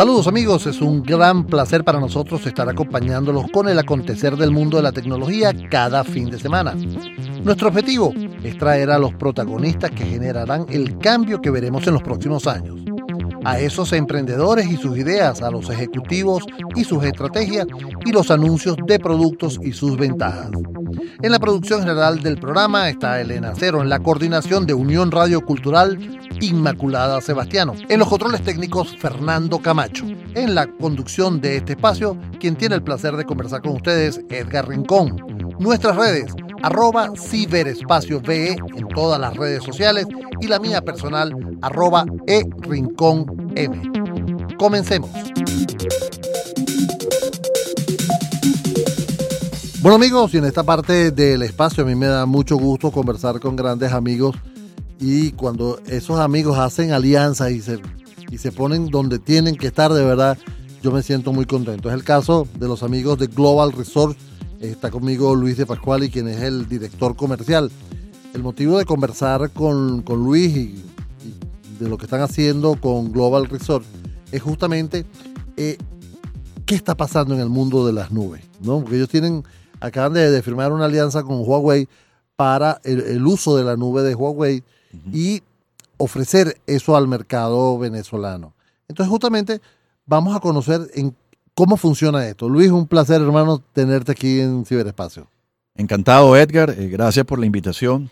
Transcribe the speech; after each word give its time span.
Saludos 0.00 0.28
amigos, 0.28 0.66
es 0.66 0.80
un 0.80 1.02
gran 1.02 1.44
placer 1.44 1.84
para 1.84 2.00
nosotros 2.00 2.46
estar 2.46 2.66
acompañándolos 2.66 3.50
con 3.50 3.68
el 3.68 3.78
acontecer 3.78 4.34
del 4.34 4.50
mundo 4.50 4.78
de 4.78 4.82
la 4.82 4.92
tecnología 4.92 5.52
cada 5.68 6.04
fin 6.04 6.30
de 6.30 6.38
semana. 6.38 6.74
Nuestro 7.44 7.68
objetivo 7.68 8.14
es 8.42 8.56
traer 8.56 8.90
a 8.92 8.98
los 8.98 9.12
protagonistas 9.12 9.90
que 9.90 10.06
generarán 10.06 10.64
el 10.70 10.96
cambio 10.96 11.42
que 11.42 11.50
veremos 11.50 11.86
en 11.86 11.92
los 11.92 12.02
próximos 12.02 12.46
años. 12.46 12.80
A 13.44 13.58
esos 13.58 13.92
emprendedores 13.92 14.66
y 14.66 14.76
sus 14.76 14.96
ideas, 14.98 15.42
a 15.42 15.50
los 15.50 15.70
ejecutivos 15.70 16.44
y 16.76 16.84
sus 16.84 17.02
estrategias 17.04 17.66
y 18.04 18.12
los 18.12 18.30
anuncios 18.30 18.76
de 18.86 18.98
productos 18.98 19.58
y 19.62 19.72
sus 19.72 19.96
ventajas. 19.96 20.50
En 21.22 21.32
la 21.32 21.38
producción 21.38 21.80
general 21.80 22.22
del 22.22 22.38
programa 22.38 22.88
está 22.88 23.20
Elena 23.20 23.52
Cero, 23.56 23.82
en 23.82 23.88
la 23.88 24.00
coordinación 24.00 24.66
de 24.66 24.74
Unión 24.74 25.10
Radio 25.10 25.44
Cultural 25.44 25.98
Inmaculada 26.40 27.20
Sebastiano. 27.20 27.74
En 27.88 27.98
los 27.98 28.08
controles 28.08 28.42
técnicos, 28.42 28.96
Fernando 28.96 29.58
Camacho. 29.58 30.06
En 30.34 30.54
la 30.54 30.66
conducción 30.66 31.40
de 31.40 31.56
este 31.56 31.72
espacio, 31.72 32.16
quien 32.38 32.56
tiene 32.56 32.76
el 32.76 32.82
placer 32.82 33.16
de 33.16 33.24
conversar 33.24 33.62
con 33.62 33.72
ustedes, 33.72 34.20
Edgar 34.30 34.68
Rincón. 34.68 35.39
Nuestras 35.60 35.94
redes, 35.94 36.32
arroba 36.62 37.10
ciberespacio 37.14 38.22
VE 38.22 38.56
en 38.76 38.88
todas 38.88 39.20
las 39.20 39.36
redes 39.36 39.62
sociales 39.62 40.06
y 40.40 40.46
la 40.46 40.58
mía 40.58 40.80
personal, 40.80 41.36
arroba 41.60 42.06
e 42.26 42.44
rincón 42.60 43.52
M. 43.54 43.78
Comencemos. 44.58 45.10
Bueno 49.82 49.96
amigos, 49.96 50.32
y 50.32 50.38
en 50.38 50.46
esta 50.46 50.62
parte 50.62 51.10
del 51.10 51.42
espacio 51.42 51.84
a 51.84 51.86
mí 51.86 51.94
me 51.94 52.06
da 52.06 52.24
mucho 52.24 52.56
gusto 52.56 52.90
conversar 52.90 53.38
con 53.38 53.54
grandes 53.54 53.92
amigos 53.92 54.36
y 54.98 55.32
cuando 55.32 55.78
esos 55.88 56.20
amigos 56.20 56.58
hacen 56.58 56.92
alianzas 56.92 57.50
y 57.50 57.60
se, 57.60 57.78
y 58.30 58.38
se 58.38 58.50
ponen 58.50 58.86
donde 58.86 59.18
tienen 59.18 59.56
que 59.56 59.66
estar 59.66 59.92
de 59.92 60.06
verdad, 60.06 60.38
yo 60.82 60.90
me 60.90 61.02
siento 61.02 61.34
muy 61.34 61.44
contento. 61.44 61.90
Es 61.90 61.94
el 61.94 62.04
caso 62.04 62.48
de 62.54 62.66
los 62.66 62.82
amigos 62.82 63.18
de 63.18 63.26
Global 63.26 63.72
Resort. 63.72 64.16
Está 64.60 64.90
conmigo 64.90 65.34
Luis 65.34 65.56
de 65.56 65.64
Pascuali, 65.64 66.10
quien 66.10 66.28
es 66.28 66.42
el 66.42 66.68
director 66.68 67.16
comercial. 67.16 67.70
El 68.34 68.42
motivo 68.42 68.76
de 68.76 68.84
conversar 68.84 69.50
con, 69.52 70.02
con 70.02 70.22
Luis 70.22 70.54
y, 70.54 70.84
y, 71.24 71.78
de 71.78 71.88
lo 71.88 71.96
que 71.96 72.04
están 72.04 72.20
haciendo 72.20 72.78
con 72.78 73.10
Global 73.10 73.46
Resort 73.46 73.86
es 74.30 74.42
justamente 74.42 75.06
eh, 75.56 75.78
qué 76.66 76.74
está 76.74 76.94
pasando 76.94 77.34
en 77.34 77.40
el 77.40 77.48
mundo 77.48 77.86
de 77.86 77.94
las 77.94 78.10
nubes, 78.10 78.42
¿no? 78.60 78.80
Porque 78.80 78.96
ellos 78.96 79.08
tienen, 79.08 79.44
acaban 79.80 80.12
de, 80.12 80.30
de 80.30 80.42
firmar 80.42 80.72
una 80.72 80.84
alianza 80.84 81.22
con 81.22 81.40
Huawei 81.40 81.88
para 82.36 82.82
el, 82.84 83.00
el 83.00 83.26
uso 83.26 83.56
de 83.56 83.64
la 83.64 83.76
nube 83.76 84.02
de 84.02 84.14
Huawei 84.14 84.62
y 85.10 85.42
ofrecer 85.96 86.60
eso 86.66 86.96
al 86.96 87.08
mercado 87.08 87.78
venezolano. 87.78 88.52
Entonces, 88.88 89.10
justamente 89.10 89.62
vamos 90.04 90.36
a 90.36 90.40
conocer 90.40 90.82
en 90.92 91.16
cómo 91.60 91.76
funciona 91.76 92.26
esto. 92.26 92.48
Luis, 92.48 92.70
un 92.70 92.86
placer, 92.86 93.20
hermano, 93.20 93.62
tenerte 93.74 94.12
aquí 94.12 94.40
en 94.40 94.64
Ciberespacio. 94.64 95.26
Encantado, 95.74 96.34
Edgar. 96.34 96.70
Eh, 96.70 96.88
gracias 96.88 97.26
por 97.26 97.38
la 97.38 97.44
invitación. 97.44 98.10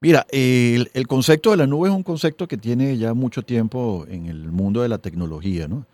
Mira, 0.00 0.24
el, 0.30 0.88
concepto 1.08 1.50
de 1.50 1.56
la 1.56 1.66
nube 1.66 1.88
es 1.88 1.94
un 1.94 2.04
concepto 2.04 2.46
que 2.46 2.56
tiene 2.56 2.96
ya 2.96 3.14
mucho 3.14 3.42
tiempo 3.42 4.06
en 4.08 4.26
el 4.26 4.52
mundo 4.52 4.82
de 4.82 4.88
la 4.88 4.98
tecnología, 4.98 5.66
¿no? 5.66 5.86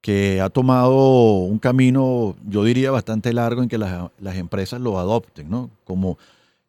que 0.00 0.40
ha 0.40 0.48
tomado 0.48 1.38
un 1.38 1.58
camino, 1.58 2.36
yo 2.46 2.62
diría, 2.62 2.92
bastante 2.92 3.32
largo 3.32 3.60
en 3.60 3.68
que 3.68 3.78
las, 3.78 4.08
las 4.20 4.36
empresas 4.36 4.80
lo 4.80 5.00
adopten, 5.00 5.50
¿no? 5.50 5.70
como 5.82 6.18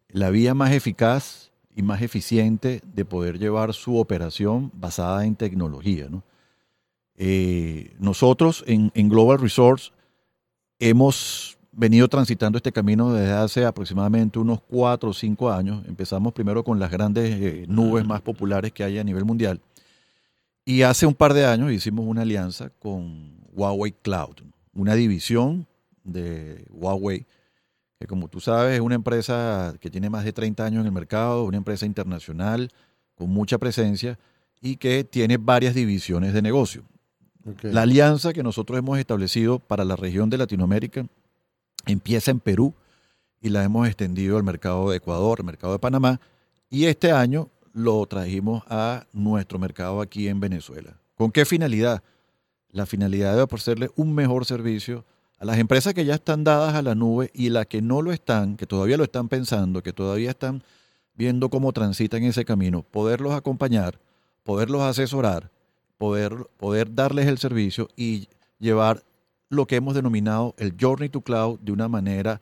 la 0.08 0.30
vía 0.30 0.54
más 0.54 0.72
eficaz 0.72 1.52
y 1.76 1.82
más 1.82 2.02
eficiente 2.02 2.82
de 2.92 3.04
poder 3.04 3.38
llevar 3.38 3.72
su 3.72 3.98
operación 3.98 4.72
basada 4.74 5.24
en 5.24 5.36
tecnología. 5.36 6.08
¿no? 6.10 6.24
Eh, 7.16 7.94
nosotros 7.98 8.64
en, 8.66 8.90
en, 8.94 9.08
Global 9.08 9.38
Resource 9.38 9.92
hemos 10.78 11.58
venido 11.70 12.08
transitando 12.08 12.58
este 12.58 12.72
camino 12.72 13.12
desde 13.12 13.32
hace 13.32 13.64
aproximadamente 13.64 14.38
unos 14.38 14.60
cuatro 14.60 15.10
o 15.10 15.12
cinco 15.12 15.50
años. 15.50 15.84
Empezamos 15.86 16.32
primero 16.32 16.64
con 16.64 16.78
las 16.78 16.90
grandes 16.90 17.30
eh, 17.40 17.64
nubes 17.68 18.04
más 18.04 18.20
populares 18.20 18.72
que 18.72 18.84
hay 18.84 18.98
a 18.98 19.04
nivel 19.04 19.24
mundial. 19.24 19.60
Y 20.64 20.82
hace 20.82 21.06
un 21.06 21.14
par 21.14 21.34
de 21.34 21.46
años 21.46 21.70
hicimos 21.72 22.06
una 22.06 22.22
alianza 22.22 22.70
con 22.78 23.38
Huawei 23.52 23.92
Cloud, 23.92 24.36
una 24.72 24.94
división 24.94 25.66
de 26.02 26.66
Huawei 26.70 27.26
que 27.98 28.06
como 28.06 28.28
tú 28.28 28.40
sabes 28.40 28.74
es 28.74 28.80
una 28.80 28.94
empresa 28.94 29.74
que 29.80 29.90
tiene 29.90 30.10
más 30.10 30.24
de 30.24 30.32
30 30.32 30.64
años 30.64 30.80
en 30.80 30.86
el 30.86 30.92
mercado, 30.92 31.44
una 31.44 31.56
empresa 31.56 31.86
internacional 31.86 32.70
con 33.14 33.30
mucha 33.30 33.58
presencia 33.58 34.18
y 34.60 34.76
que 34.76 35.04
tiene 35.04 35.36
varias 35.36 35.74
divisiones 35.74 36.32
de 36.32 36.42
negocio. 36.42 36.84
La 37.62 37.82
alianza 37.82 38.32
que 38.32 38.42
nosotros 38.42 38.78
hemos 38.78 38.98
establecido 38.98 39.58
para 39.58 39.84
la 39.84 39.96
región 39.96 40.30
de 40.30 40.38
Latinoamérica 40.38 41.06
empieza 41.86 42.30
en 42.30 42.40
Perú 42.40 42.74
y 43.40 43.50
la 43.50 43.62
hemos 43.62 43.86
extendido 43.86 44.36
al 44.36 44.44
mercado 44.44 44.90
de 44.90 44.96
Ecuador, 44.96 45.40
al 45.40 45.46
mercado 45.46 45.74
de 45.74 45.78
Panamá 45.78 46.20
y 46.70 46.86
este 46.86 47.12
año 47.12 47.50
lo 47.72 48.04
trajimos 48.06 48.62
a 48.68 49.06
nuestro 49.12 49.58
mercado 49.58 50.00
aquí 50.00 50.28
en 50.28 50.40
Venezuela. 50.40 50.98
¿Con 51.14 51.30
qué 51.30 51.44
finalidad? 51.44 52.02
La 52.70 52.86
finalidad 52.86 53.36
de 53.36 53.42
ofrecerle 53.42 53.90
un 53.96 54.14
mejor 54.14 54.44
servicio 54.46 55.04
a 55.38 55.44
las 55.44 55.58
empresas 55.58 55.92
que 55.94 56.04
ya 56.04 56.14
están 56.14 56.44
dadas 56.44 56.74
a 56.74 56.82
la 56.82 56.94
nube 56.94 57.30
y 57.34 57.50
las 57.50 57.66
que 57.66 57.82
no 57.82 58.00
lo 58.00 58.12
están, 58.12 58.56
que 58.56 58.66
todavía 58.66 58.96
lo 58.96 59.04
están 59.04 59.28
pensando, 59.28 59.82
que 59.82 59.92
todavía 59.92 60.30
están 60.30 60.62
viendo 61.14 61.48
cómo 61.48 61.72
transitan 61.72 62.22
ese 62.24 62.44
camino, 62.44 62.82
poderlos 62.82 63.34
acompañar, 63.34 64.00
poderlos 64.42 64.82
asesorar, 64.82 65.50
poder, 66.04 66.46
poder 66.58 66.94
darles 66.94 67.26
el 67.26 67.38
servicio 67.38 67.88
y 67.96 68.28
llevar 68.58 69.02
lo 69.48 69.66
que 69.66 69.76
hemos 69.76 69.94
denominado 69.94 70.54
el 70.58 70.74
Journey 70.78 71.08
to 71.08 71.22
Cloud 71.22 71.60
de 71.60 71.72
una 71.72 71.88
manera 71.88 72.40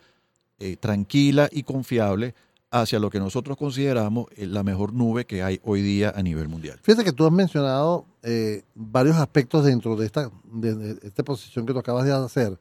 eh, 0.58 0.76
tranquila 0.76 1.48
y 1.52 1.62
confiable 1.62 2.34
hacia 2.72 2.98
lo 2.98 3.08
que 3.08 3.20
nosotros 3.20 3.56
consideramos 3.56 4.26
la 4.36 4.64
mejor 4.64 4.92
nube 4.92 5.26
que 5.26 5.42
hay 5.44 5.60
hoy 5.62 5.80
día 5.82 6.12
a 6.16 6.22
nivel 6.22 6.48
mundial. 6.48 6.80
Fíjate 6.82 7.04
que 7.04 7.12
tú 7.12 7.24
has 7.24 7.32
mencionado 7.32 8.04
eh, 8.22 8.62
varios 8.74 9.16
aspectos 9.16 9.64
dentro 9.64 9.94
de 9.94 10.06
esta, 10.06 10.28
de, 10.52 10.74
de 10.74 11.06
esta 11.06 11.22
posición 11.22 11.66
que 11.66 11.72
tú 11.72 11.78
acabas 11.78 12.04
de 12.04 12.12
hacer 12.12 12.58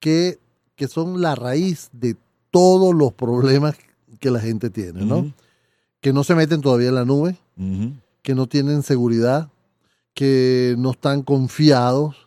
que, 0.00 0.38
que 0.74 0.88
son 0.88 1.20
la 1.20 1.36
raíz 1.36 1.88
de 1.92 2.16
todos 2.50 2.92
los 2.94 3.12
problemas 3.12 3.76
que 4.18 4.30
la 4.30 4.40
gente 4.40 4.70
tiene, 4.70 5.04
¿no? 5.04 5.18
Uh 5.18 5.22
-huh. 5.24 5.32
Que 6.00 6.12
no 6.12 6.24
se 6.24 6.34
meten 6.34 6.60
todavía 6.62 6.88
en 6.88 6.94
la 6.94 7.04
nube, 7.04 7.36
uh 7.58 7.62
-huh. 7.62 7.92
que 8.22 8.34
no 8.34 8.46
tienen 8.46 8.82
seguridad, 8.82 9.50
que 10.16 10.74
no 10.78 10.92
están 10.92 11.22
confiados, 11.22 12.26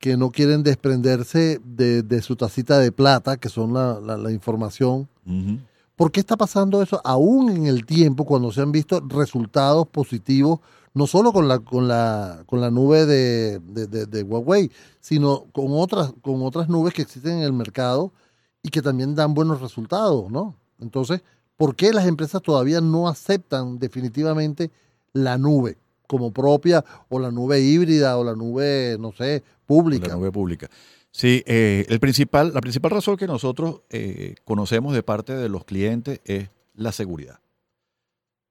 que 0.00 0.16
no 0.16 0.32
quieren 0.32 0.64
desprenderse 0.64 1.60
de, 1.64 2.02
de 2.02 2.22
su 2.22 2.34
tacita 2.34 2.80
de 2.80 2.90
plata, 2.90 3.36
que 3.36 3.48
son 3.48 3.72
la, 3.72 4.00
la, 4.00 4.16
la 4.16 4.32
información. 4.32 5.08
Uh 5.24 5.30
-huh. 5.30 5.60
¿Por 5.94 6.10
qué 6.10 6.18
está 6.18 6.36
pasando 6.36 6.82
eso 6.82 7.00
aún 7.04 7.50
en 7.50 7.66
el 7.66 7.86
tiempo 7.86 8.24
cuando 8.24 8.50
se 8.50 8.60
han 8.62 8.72
visto 8.72 9.00
resultados 9.06 9.86
positivos 9.86 10.58
no 10.92 11.06
solo 11.06 11.32
con 11.32 11.46
la, 11.46 11.60
con 11.60 11.86
la, 11.86 12.42
con 12.46 12.60
la 12.60 12.68
nube 12.68 13.06
de, 13.06 13.60
de, 13.60 13.86
de, 13.86 14.06
de, 14.06 14.22
Huawei, 14.24 14.72
sino 15.00 15.44
con 15.52 15.66
otras, 15.70 16.12
con 16.22 16.42
otras 16.42 16.68
nubes 16.68 16.94
que 16.94 17.02
existen 17.02 17.38
en 17.38 17.44
el 17.44 17.52
mercado 17.52 18.12
y 18.60 18.70
que 18.70 18.82
también 18.82 19.14
dan 19.14 19.34
buenos 19.34 19.60
resultados, 19.60 20.32
¿no? 20.32 20.56
Entonces, 20.80 21.22
¿por 21.56 21.76
qué 21.76 21.92
las 21.92 22.06
empresas 22.08 22.42
todavía 22.42 22.80
no 22.80 23.06
aceptan 23.06 23.78
definitivamente 23.78 24.72
la 25.12 25.38
nube 25.38 25.78
como 26.10 26.32
propia 26.32 26.84
o 27.08 27.20
la 27.20 27.30
nube 27.30 27.60
híbrida 27.60 28.18
o 28.18 28.24
la 28.24 28.34
nube, 28.34 28.96
no 28.98 29.12
sé, 29.12 29.44
pública? 29.64 30.08
La 30.08 30.16
nube 30.16 30.32
pública. 30.32 30.68
Sí, 31.12 31.44
eh, 31.46 31.86
el 31.88 32.00
principal, 32.00 32.52
la 32.52 32.60
principal 32.60 32.90
razón 32.90 33.16
que 33.16 33.28
nosotros 33.28 33.82
eh, 33.90 34.34
conocemos 34.44 34.92
de 34.92 35.04
parte 35.04 35.36
de 35.36 35.48
los 35.48 35.64
clientes 35.64 36.20
es 36.24 36.48
la 36.74 36.90
seguridad. 36.90 37.38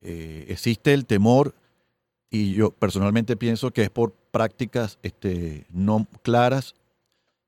Eh, 0.01 0.45
existe 0.47 0.93
el 0.93 1.05
temor 1.05 1.53
y 2.29 2.53
yo 2.53 2.71
personalmente 2.71 3.35
pienso 3.35 3.71
que 3.71 3.81
es 3.81 3.89
por 3.89 4.13
prácticas 4.31 4.97
este, 5.03 5.65
no 5.69 6.07
claras. 6.21 6.75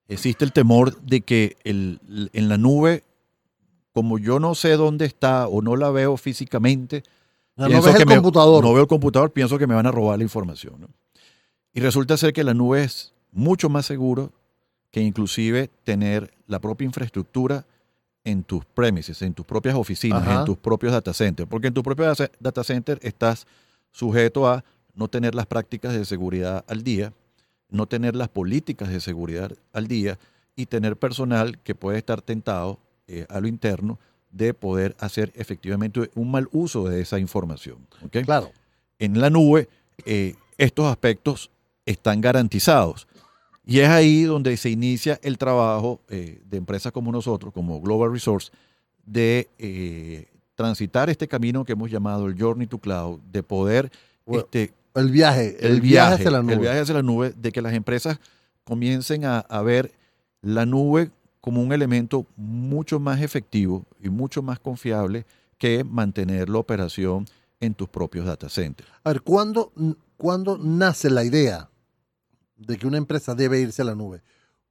Existe 0.09 0.43
el 0.43 0.51
temor 0.51 1.01
de 1.03 1.21
que 1.21 1.55
el, 1.63 2.01
en 2.33 2.49
la 2.49 2.57
nube, 2.57 3.05
como 3.93 4.19
yo 4.19 4.41
no 4.41 4.55
sé 4.55 4.71
dónde 4.71 5.05
está 5.05 5.47
o 5.47 5.61
no 5.61 5.77
la 5.77 5.89
veo 5.89 6.17
físicamente, 6.17 7.03
no, 7.67 7.75
no 7.75 7.81
ves 7.81 7.95
el 7.95 8.05
me, 8.05 8.15
computador. 8.15 8.63
No 8.63 8.73
veo 8.73 8.83
el 8.83 8.87
computador, 8.87 9.31
pienso 9.31 9.57
que 9.57 9.67
me 9.67 9.75
van 9.75 9.85
a 9.85 9.91
robar 9.91 10.17
la 10.17 10.23
información. 10.23 10.75
¿no? 10.79 10.87
Y 11.73 11.79
resulta 11.79 12.17
ser 12.17 12.33
que 12.33 12.43
la 12.43 12.53
nube 12.53 12.83
es 12.83 13.13
mucho 13.31 13.69
más 13.69 13.85
seguro 13.85 14.31
que 14.91 15.01
inclusive 15.01 15.69
tener 15.83 16.33
la 16.47 16.59
propia 16.59 16.85
infraestructura 16.85 17.65
en 18.23 18.43
tus 18.43 18.65
premises, 18.65 19.21
en 19.21 19.33
tus 19.33 19.45
propias 19.45 19.75
oficinas, 19.75 20.21
Ajá. 20.21 20.39
en 20.39 20.45
tus 20.45 20.57
propios 20.57 20.91
data 20.91 21.13
centers. 21.13 21.49
Porque 21.49 21.67
en 21.67 21.73
tu 21.73 21.81
propio 21.81 22.13
data 22.39 22.63
center 22.63 22.99
estás 23.01 23.47
sujeto 23.91 24.47
a 24.47 24.63
no 24.93 25.07
tener 25.07 25.33
las 25.33 25.47
prácticas 25.47 25.93
de 25.93 26.05
seguridad 26.05 26.63
al 26.67 26.83
día, 26.83 27.13
no 27.69 27.87
tener 27.87 28.15
las 28.15 28.27
políticas 28.27 28.89
de 28.89 28.99
seguridad 28.99 29.51
al 29.73 29.87
día 29.87 30.19
y 30.55 30.65
tener 30.65 30.97
personal 30.97 31.57
que 31.59 31.73
puede 31.73 31.97
estar 31.97 32.21
tentado 32.21 32.79
eh, 33.07 33.25
a 33.29 33.39
lo 33.39 33.47
interno 33.47 33.97
de 34.31 34.53
poder 34.53 34.95
hacer 34.99 35.31
efectivamente 35.35 36.09
un 36.15 36.31
mal 36.31 36.47
uso 36.51 36.87
de 36.87 37.01
esa 37.01 37.19
información. 37.19 37.77
¿okay? 38.03 38.23
Claro. 38.23 38.51
En 38.99 39.19
la 39.19 39.29
nube, 39.29 39.67
eh, 40.05 40.35
estos 40.57 40.85
aspectos 40.85 41.51
están 41.85 42.21
garantizados. 42.21 43.07
Y 43.65 43.79
es 43.79 43.89
ahí 43.89 44.23
donde 44.23 44.57
se 44.57 44.69
inicia 44.69 45.19
el 45.21 45.37
trabajo 45.37 46.01
eh, 46.09 46.41
de 46.49 46.57
empresas 46.57 46.91
como 46.91 47.11
nosotros, 47.11 47.53
como 47.53 47.79
Global 47.81 48.11
Resource, 48.11 48.51
de 49.05 49.49
eh, 49.59 50.27
transitar 50.55 51.09
este 51.09 51.27
camino 51.27 51.63
que 51.63 51.73
hemos 51.73 51.91
llamado 51.91 52.27
el 52.27 52.39
Journey 52.39 52.67
to 52.67 52.77
Cloud, 52.79 53.19
de 53.31 53.43
poder... 53.43 53.91
Bueno, 54.25 54.43
este, 54.43 54.73
El 54.93 55.11
viaje, 55.11 55.57
el, 55.59 55.73
el 55.73 55.81
viaje, 55.81 56.09
viaje, 56.09 56.13
hacia 56.15 56.31
la 56.31 56.41
nube. 56.41 56.53
el 56.53 56.59
viaje 56.59 56.79
hacia 56.79 56.95
la 56.95 57.01
nube, 57.03 57.33
de 57.35 57.51
que 57.51 57.61
las 57.61 57.73
empresas 57.73 58.19
comiencen 58.63 59.25
a, 59.25 59.39
a 59.39 59.61
ver 59.61 59.91
la 60.41 60.65
nube 60.65 61.11
como 61.41 61.61
un 61.61 61.73
elemento 61.73 62.25
mucho 62.37 62.99
más 62.99 63.21
efectivo 63.21 63.85
y 63.99 64.09
mucho 64.09 64.41
más 64.43 64.59
confiable 64.59 65.25
que 65.57 65.83
mantener 65.83 66.49
la 66.49 66.59
operación 66.59 67.25
en 67.59 67.73
tus 67.73 67.89
propios 67.89 68.25
data 68.25 68.47
centers. 68.47 68.89
A 69.03 69.11
ver, 69.11 69.21
¿cuándo, 69.21 69.71
¿cuándo 70.17 70.57
nace 70.57 71.09
la 71.09 71.23
idea 71.23 71.69
de 72.57 72.77
que 72.77 72.87
una 72.87 72.97
empresa 72.97 73.35
debe 73.35 73.59
irse 73.59 73.81
a 73.81 73.85
la 73.85 73.95
nube? 73.95 74.21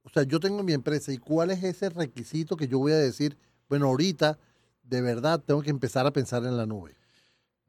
O 0.03 0.09
sea, 0.09 0.23
yo 0.23 0.39
tengo 0.39 0.63
mi 0.63 0.73
empresa 0.73 1.11
y 1.11 1.17
cuál 1.17 1.51
es 1.51 1.63
ese 1.63 1.89
requisito 1.89 2.57
que 2.57 2.67
yo 2.67 2.79
voy 2.79 2.93
a 2.93 2.97
decir, 2.97 3.37
bueno, 3.69 3.87
ahorita 3.87 4.39
de 4.83 5.01
verdad 5.01 5.41
tengo 5.45 5.61
que 5.61 5.69
empezar 5.69 6.05
a 6.05 6.11
pensar 6.11 6.43
en 6.45 6.57
la 6.57 6.65
nube. 6.65 6.95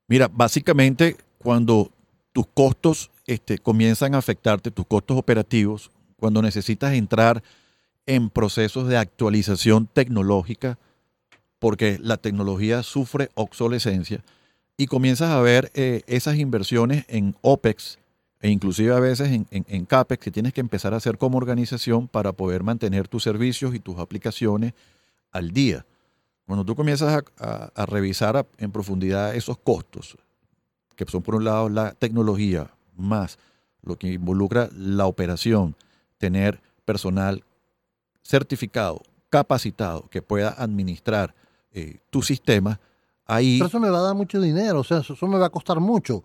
Mira, 0.08 0.28
básicamente 0.28 1.16
cuando 1.38 1.90
tus 2.32 2.46
costos 2.54 3.10
este, 3.26 3.58
comienzan 3.58 4.14
a 4.14 4.18
afectarte, 4.18 4.70
tus 4.70 4.86
costos 4.86 5.16
operativos, 5.16 5.90
cuando 6.18 6.42
necesitas 6.42 6.94
entrar 6.94 7.42
en 8.06 8.30
procesos 8.30 8.88
de 8.88 8.96
actualización 8.96 9.86
tecnológica, 9.86 10.78
porque 11.58 11.98
la 12.00 12.16
tecnología 12.16 12.82
sufre 12.82 13.30
obsolescencia, 13.34 14.24
y 14.76 14.86
comienzas 14.86 15.30
a 15.30 15.40
ver 15.40 15.70
eh, 15.74 16.02
esas 16.06 16.36
inversiones 16.36 17.04
en 17.08 17.36
OPEX 17.42 17.98
e 18.40 18.50
inclusive 18.50 18.92
a 18.92 18.98
veces 18.98 19.28
en, 19.28 19.46
en, 19.50 19.86
CAPEX 19.86 20.24
que 20.24 20.30
tienes 20.32 20.52
que 20.52 20.60
empezar 20.60 20.92
a 20.92 20.96
hacer 20.96 21.16
como 21.16 21.38
organización 21.38 22.08
para 22.08 22.32
poder 22.32 22.64
mantener 22.64 23.06
tus 23.06 23.22
servicios 23.22 23.72
y 23.74 23.78
tus 23.78 23.98
aplicaciones 24.00 24.72
al 25.30 25.52
día. 25.52 25.86
Cuando 26.46 26.64
tú 26.64 26.74
comienzas 26.74 27.22
a 27.38 27.86
revisar 27.86 28.36
a, 28.36 28.44
en 28.58 28.72
profundidad 28.72 29.36
esos 29.36 29.58
costos, 29.58 30.16
que 30.96 31.04
son 31.06 31.22
por 31.22 31.36
un 31.36 31.44
lado 31.44 31.68
la 31.68 31.92
tecnología, 31.92 32.72
más 32.96 33.38
lo 33.82 33.96
que 33.96 34.12
involucra 34.12 34.68
la 34.76 35.06
operación, 35.06 35.76
tener 36.18 36.60
personal 36.84 37.44
certificado, 38.22 39.02
capacitado, 39.30 40.08
que 40.08 40.22
pueda 40.22 40.50
administrar 40.50 41.34
eh, 41.72 42.00
tu 42.10 42.22
sistema, 42.22 42.80
ahí... 43.26 43.58
Pero 43.58 43.68
eso 43.68 43.80
me 43.80 43.88
va 43.90 43.98
a 43.98 44.02
dar 44.02 44.14
mucho 44.14 44.40
dinero, 44.40 44.80
o 44.80 44.84
sea, 44.84 44.98
eso, 44.98 45.14
eso 45.14 45.26
me 45.26 45.38
va 45.38 45.46
a 45.46 45.50
costar 45.50 45.80
mucho. 45.80 46.24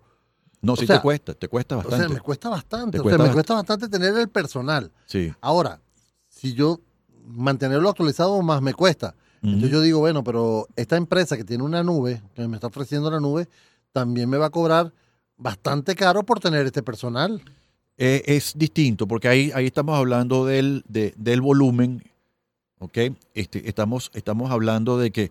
No, 0.60 0.72
o 0.72 0.76
sí 0.76 0.86
sea, 0.86 0.96
te 0.96 1.02
cuesta, 1.02 1.34
te 1.34 1.48
cuesta 1.48 1.76
O 1.76 1.78
bastante. 1.78 2.04
sea, 2.06 2.14
me 2.14 2.20
cuesta 2.20 2.48
bastante, 2.48 2.98
Te 2.98 3.00
o 3.00 3.02
cuesta 3.02 3.16
sea, 3.16 3.24
me 3.24 3.30
bast- 3.30 3.34
cuesta 3.34 3.54
bastante 3.54 3.88
tener 3.88 4.16
el 4.18 4.28
personal. 4.28 4.90
sí. 5.06 5.32
Ahora, 5.40 5.80
si 6.28 6.52
yo 6.54 6.80
mantenerlo 7.24 7.88
actualizado 7.90 8.40
más 8.42 8.60
me 8.62 8.74
cuesta. 8.74 9.14
Entonces 9.40 9.70
yo 9.70 9.80
digo, 9.80 10.00
bueno, 10.00 10.24
pero 10.24 10.66
esta 10.74 10.96
empresa 10.96 11.36
que 11.36 11.44
tiene 11.44 11.62
una 11.62 11.84
nube, 11.84 12.20
que 12.34 12.48
me 12.48 12.56
está 12.56 12.66
ofreciendo 12.66 13.08
la 13.10 13.20
nube, 13.20 13.48
también 13.92 14.28
me 14.28 14.36
va 14.36 14.46
a 14.46 14.50
cobrar 14.50 14.92
bastante 15.36 15.94
caro 15.94 16.24
por 16.24 16.40
tener 16.40 16.66
este 16.66 16.82
personal. 16.82 17.40
Eh, 17.98 18.22
es 18.26 18.52
distinto, 18.56 19.06
porque 19.08 19.26
ahí, 19.28 19.50
ahí 19.54 19.66
estamos 19.66 19.98
hablando 19.98 20.46
del, 20.46 20.84
de- 20.88 21.12
del 21.16 21.40
volumen, 21.40 22.02
¿ok? 22.78 22.98
Este, 23.34 23.68
estamos, 23.68 24.10
estamos 24.14 24.50
hablando 24.52 24.98
de 24.98 25.10
que 25.10 25.30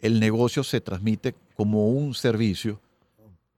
el 0.00 0.18
negocio 0.18 0.64
se 0.64 0.80
transmite 0.80 1.34
como 1.54 1.88
un 1.88 2.14
servicio. 2.14 2.80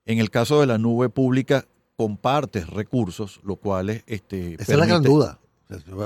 En 0.05 0.19
el 0.19 0.31
caso 0.31 0.61
de 0.61 0.67
la 0.67 0.77
nube 0.79 1.09
pública, 1.09 1.65
compartes 1.97 2.69
recursos, 2.69 3.41
lo 3.45 3.57
cual 3.57 3.89
es... 3.91 4.03
Este, 4.07 4.55
Esa 4.55 4.73
es 4.73 4.79
la 4.79 4.87
gran 4.87 5.03
duda. 5.03 5.39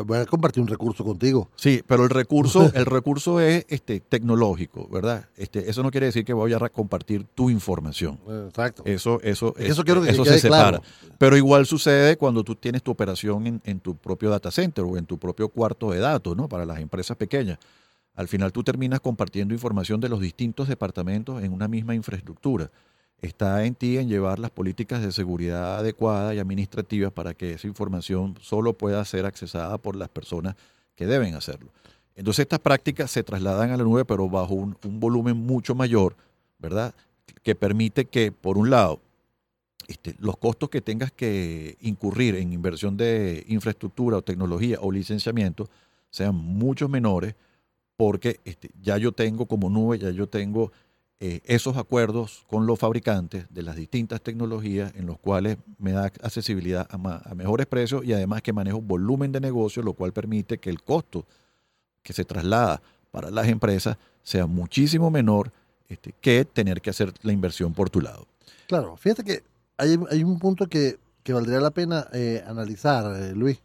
Voy 0.05 0.19
a 0.19 0.27
compartir 0.27 0.63
un 0.63 0.69
recurso 0.69 1.05
contigo. 1.05 1.51
Sí, 1.57 1.83
pero 1.87 2.05
el 2.05 2.11
recurso, 2.11 2.71
el 2.75 2.87
recurso 2.87 3.41
es 3.41 3.67
este, 3.69 4.01
tecnológico, 4.01 4.89
¿verdad? 4.89 5.29
Este, 5.37 5.71
eso 5.71 5.83
no 5.83 5.91
quiere 5.91 6.07
decir 6.07 6.25
que 6.25 6.33
voy 6.33 6.53
a 6.53 6.59
compartir 6.69 7.25
tu 7.35 7.51
información. 7.51 8.19
Exacto. 8.47 8.83
Eso, 8.87 9.21
eso, 9.23 9.55
Es 9.57 9.71
eso 9.71 9.85
quiero 9.85 10.03
que 10.03 10.11
eso 10.11 10.23
quede 10.23 10.35
se 10.35 10.41
separa. 10.41 10.81
Pero 11.19 11.37
igual 11.37 11.67
sucede 11.67 12.17
cuando 12.17 12.45
tú 12.45 12.55
tienes 12.55 12.83
tu 12.83 12.91
operación 12.91 13.47
en, 13.47 13.63
en 13.65 13.81
tu 13.81 13.97
propio 13.97 14.31
data 14.31 14.51
center 14.51 14.85
o 14.85 14.97
en 14.97 15.07
tu 15.07 15.19
propio 15.19 15.49
cuarto 15.49 15.91
de 15.91 15.99
datos, 15.99 16.37
¿no? 16.37 16.49
Para 16.49 16.65
las 16.65 16.81
empresas 16.81 17.17
pequeñas. 17.17 17.59
Al 18.15 18.29
final 18.29 18.51
tú 18.53 18.65
terminas 18.65 19.01
compartiendo 19.01 19.53
información 19.53 20.01
de 20.01 20.09
los 20.09 20.21
distintos 20.21 20.69
departamentos 20.69 21.43
en 21.43 21.53
una 21.53 21.69
misma 21.69 21.95
infraestructura. 21.95 22.71
Está 23.23 23.65
en 23.65 23.75
ti 23.75 23.99
en 23.99 24.09
llevar 24.09 24.39
las 24.39 24.51
políticas 24.51 25.03
de 25.03 25.11
seguridad 25.11 25.79
adecuadas 25.79 26.35
y 26.35 26.39
administrativas 26.39 27.13
para 27.13 27.35
que 27.35 27.53
esa 27.53 27.67
información 27.67 28.37
solo 28.41 28.75
pueda 28.75 29.05
ser 29.05 29.27
accesada 29.27 29.79
por 29.79 29.97
las 29.97 30.09
personas 30.09 30.55
que 30.95 31.07
deben 31.07 31.35
hacerlo. 31.35 31.71
Entonces 32.15 32.45
estas 32.45 32.61
prácticas 32.61 33.11
se 33.11 33.23
trasladan 33.23 33.71
a 33.71 33.77
la 33.77 33.85
nube, 33.85 34.05
pero 34.05 34.29
bajo 34.29 34.55
un, 34.55 34.77
un 34.85 35.01
volumen 35.01 35.37
mucho 35.37 35.75
mayor, 35.75 36.17
¿verdad? 36.59 36.95
Que 37.43 37.55
permite 37.55 38.07
que, 38.07 38.33
por 38.33 38.59
un 38.59 38.71
lado, 38.71 39.01
este, 39.89 40.17
los 40.19 40.37
costos 40.37 40.69
que 40.69 40.81
tengas 40.81 41.13
que 41.13 41.77
incurrir 41.81 42.35
en 42.35 42.53
inversión 42.53 42.97
de 42.97 43.45
infraestructura 43.49 44.17
o 44.17 44.23
tecnología 44.23 44.79
o 44.81 44.91
licenciamiento 44.91 45.69
sean 46.11 46.35
mucho 46.35 46.89
menores 46.89 47.35
porque 47.97 48.41
este, 48.45 48.71
ya 48.83 48.99
yo 48.99 49.13
tengo 49.13 49.47
como 49.47 49.71
nube, 49.71 49.99
ya 49.99 50.11
yo 50.11 50.29
tengo 50.29 50.73
eh, 51.21 51.41
esos 51.45 51.77
acuerdos 51.77 52.45
con 52.49 52.67
los 52.67 52.79
fabricantes 52.79 53.47
de 53.49 53.63
las 53.63 53.77
distintas 53.77 54.21
tecnologías 54.21 54.93
en 54.95 55.07
los 55.07 55.19
cuales 55.19 55.57
me 55.79 55.93
da 55.93 56.05
accesibilidad 56.05 56.87
a, 56.91 57.31
a 57.31 57.35
mejores 57.35 57.67
precios 57.67 58.05
y 58.05 58.13
además 58.13 58.43
que 58.43 58.53
manejo 58.53 58.81
volumen 58.81 59.33
de 59.33 59.41
negocio, 59.41 59.83
lo 59.83 59.95
cual 59.95 60.13
permite 60.13 60.59
que 60.59 60.71
el 60.71 60.83
costo 60.83 61.25
que 62.03 62.13
se 62.13 62.25
traslada 62.25 62.83
para 63.11 63.31
las 63.31 63.49
empresas 63.49 63.97
sea 64.23 64.47
muchísimo 64.47 65.11
menor 65.11 65.53
este, 65.89 66.13
que 66.21 66.45
tener 66.45 66.83
que 66.83 66.91
hacer 66.91 67.13
la 67.23 67.33
inversión 67.33 67.73
por 67.73 67.91
tu 67.91 68.01
lado. 68.01 68.27
Claro, 68.67 68.97
fíjate 68.97 69.25
que 69.25 69.43
hay, 69.79 69.97
hay 70.11 70.25
un 70.25 70.39
punto 70.39 70.69
que, 70.69 70.99
que 71.23 71.33
valdría 71.33 71.61
la 71.61 71.71
pena 71.71 72.09
eh, 72.13 72.45
analizar, 72.47 73.23
eh, 73.23 73.33
Luis, 73.35 73.61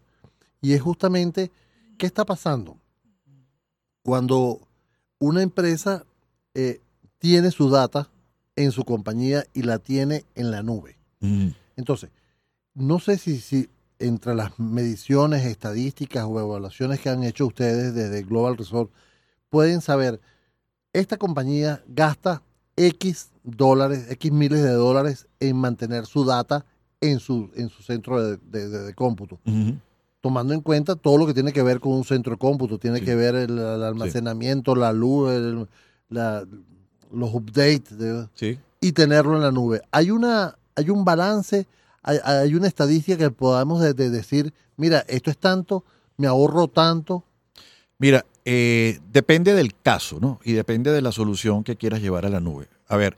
y 0.62 0.74
es 0.74 0.82
justamente 0.82 1.52
qué 1.98 2.06
está 2.06 2.26
pasando 2.26 2.78
cuando 4.04 4.60
una 5.20 5.42
empresa 5.42 6.06
eh, 6.54 6.80
tiene 7.22 7.52
su 7.52 7.70
data 7.70 8.10
en 8.56 8.72
su 8.72 8.84
compañía 8.84 9.46
y 9.54 9.62
la 9.62 9.78
tiene 9.78 10.26
en 10.34 10.50
la 10.50 10.64
nube. 10.64 10.98
Mm. 11.20 11.50
Entonces, 11.78 12.10
no 12.74 13.00
sé 13.00 13.18
si, 13.20 13.40
si 13.40 13.70
entre 14.00 14.34
las 14.34 14.58
mediciones, 14.60 15.46
estadísticas 15.46 16.26
o 16.28 16.40
evaluaciones 16.40 17.00
que 17.00 17.10
han 17.10 17.24
hecho 17.24 17.46
ustedes 17.46 17.94
desde 17.94 18.24
Global 18.24 18.58
Resort, 18.58 18.92
pueden 19.50 19.82
saber, 19.82 20.20
esta 20.94 21.18
compañía 21.18 21.84
gasta 21.88 22.42
X 22.76 23.30
dólares, 23.44 24.08
X 24.10 24.32
miles 24.32 24.64
de 24.64 24.72
dólares 24.72 25.28
en 25.40 25.58
mantener 25.58 26.08
su 26.08 26.26
data 26.26 26.66
en 27.02 27.20
su, 27.20 27.52
en 27.56 27.70
su 27.70 27.84
centro 27.84 28.20
de, 28.24 28.38
de- 28.38 28.68
de- 28.70 28.80
de 28.84 28.94
cómputo, 28.96 29.40
tomando 30.22 30.54
en 30.56 30.62
cuenta 30.62 30.96
todo 30.96 31.18
lo 31.20 31.28
que 31.28 31.34
tiene 31.36 31.54
que 31.54 31.64
ver 31.64 31.80
con 31.80 31.94
un 31.94 32.04
centro 32.04 32.32
de 32.34 32.38
cómputo, 32.40 32.80
tiene 32.80 33.00
Sí. 33.00 33.06
que 33.06 33.16
ver 33.16 33.36
el, 33.36 33.58
el 33.60 33.84
almacenamiento, 33.84 34.76
la 34.76 34.92
luz, 34.94 35.32
el- 35.32 35.68
la- 36.10 36.46
los 37.14 37.34
updates, 37.34 37.98
de- 37.98 38.28
Sí. 38.36 38.60
y 38.80 38.92
tenerlo 38.94 39.36
en 39.36 39.42
la 39.44 39.52
nube. 39.52 39.82
Hay 39.92 40.12
una, 40.12 40.56
hay 40.76 40.90
un 40.90 41.04
balance, 41.06 41.68
hay, 42.04 42.18
hay 42.24 42.56
una 42.56 42.68
estadística 42.68 43.18
que 43.18 43.32
podamos 43.32 43.82
de- 43.82 43.94
de 43.94 44.10
decir, 44.10 44.54
mira, 44.78 45.06
esto 45.08 45.30
es 45.30 45.38
tanto, 45.38 45.84
me 46.18 46.28
ahorro 46.28 46.68
tanto. 46.68 47.24
Mira, 48.00 48.26
eh, 48.46 49.00
depende 49.12 49.54
del 49.54 49.76
caso, 49.76 50.20
¿no? 50.20 50.40
Y 50.44 50.54
depende 50.54 50.92
de 50.92 51.02
la 51.02 51.12
solución 51.12 51.64
que 51.64 51.76
quieras 51.76 52.02
llevar 52.02 52.26
a 52.26 52.30
la 52.30 52.40
nube. 52.40 52.68
A 52.88 52.98
ver, 52.98 53.16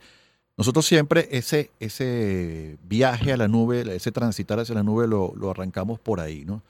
nosotros 0.56 0.84
siempre 0.86 1.28
ese, 1.32 1.70
ese 1.80 2.76
viaje 2.86 3.32
a 3.32 3.36
la 3.36 3.48
nube, 3.48 3.96
ese 3.96 4.12
transitar 4.12 4.60
hacia 4.60 4.74
la 4.74 4.82
nube, 4.82 5.08
lo, 5.08 5.32
lo 5.36 5.50
arrancamos 5.50 5.98
por 5.98 6.20
ahí, 6.20 6.44
¿no? 6.44 6.62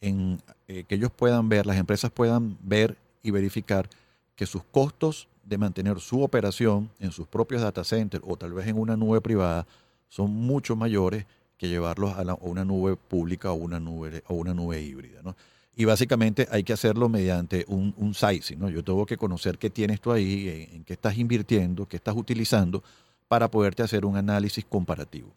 En 0.00 0.40
eh, 0.68 0.84
que 0.88 0.94
ellos 0.94 1.10
puedan 1.14 1.48
ver, 1.48 1.66
las 1.66 1.76
empresas 1.76 2.10
puedan 2.10 2.56
ver 2.62 2.96
y 3.22 3.30
verificar 3.30 3.88
que 4.38 4.46
sus 4.46 4.62
costos 4.70 5.26
de 5.44 5.58
mantener 5.58 5.98
su 5.98 6.22
operación 6.22 6.88
en 7.00 7.10
sus 7.10 7.26
propios 7.26 7.60
data 7.60 7.82
centers 7.82 8.22
o 8.24 8.36
tal 8.36 8.52
vez 8.52 8.68
en 8.68 8.78
una 8.78 8.96
nube 8.96 9.20
privada 9.20 9.66
son 10.08 10.30
mucho 10.30 10.76
mayores 10.76 11.26
que 11.58 11.68
llevarlos 11.68 12.16
a, 12.16 12.22
la- 12.22 12.38
una 12.40 12.64
nube 12.64 12.94
pública 12.96 13.50
o 13.50 13.54
una 13.54 13.80
nube, 13.80 14.22
o 14.28 14.34
una 14.34 14.54
nube 14.54 14.80
híbrida, 14.80 15.22
¿no? 15.24 15.34
Y 15.74 15.84
básicamente 15.86 16.46
hay 16.52 16.62
que 16.62 16.72
hacerlo 16.72 17.08
mediante 17.08 17.64
un, 17.66 17.92
un 17.96 18.14
sizing, 18.14 18.58
¿no? 18.60 18.68
Yo 18.70 18.84
tengo 18.84 19.04
que 19.06 19.16
conocer 19.16 19.58
qué 19.58 19.70
tienes 19.70 20.00
tú 20.00 20.12
ahí, 20.12 20.68
en, 20.72 20.84
qué 20.84 20.92
estás 20.92 21.18
invirtiendo, 21.18 21.86
qué 21.86 21.96
estás 21.96 22.14
utilizando, 22.16 22.82
para 23.26 23.50
poderte 23.50 23.82
hacer 23.82 24.04
un 24.04 24.16
análisis 24.16 24.64
comparativo. 24.64 25.28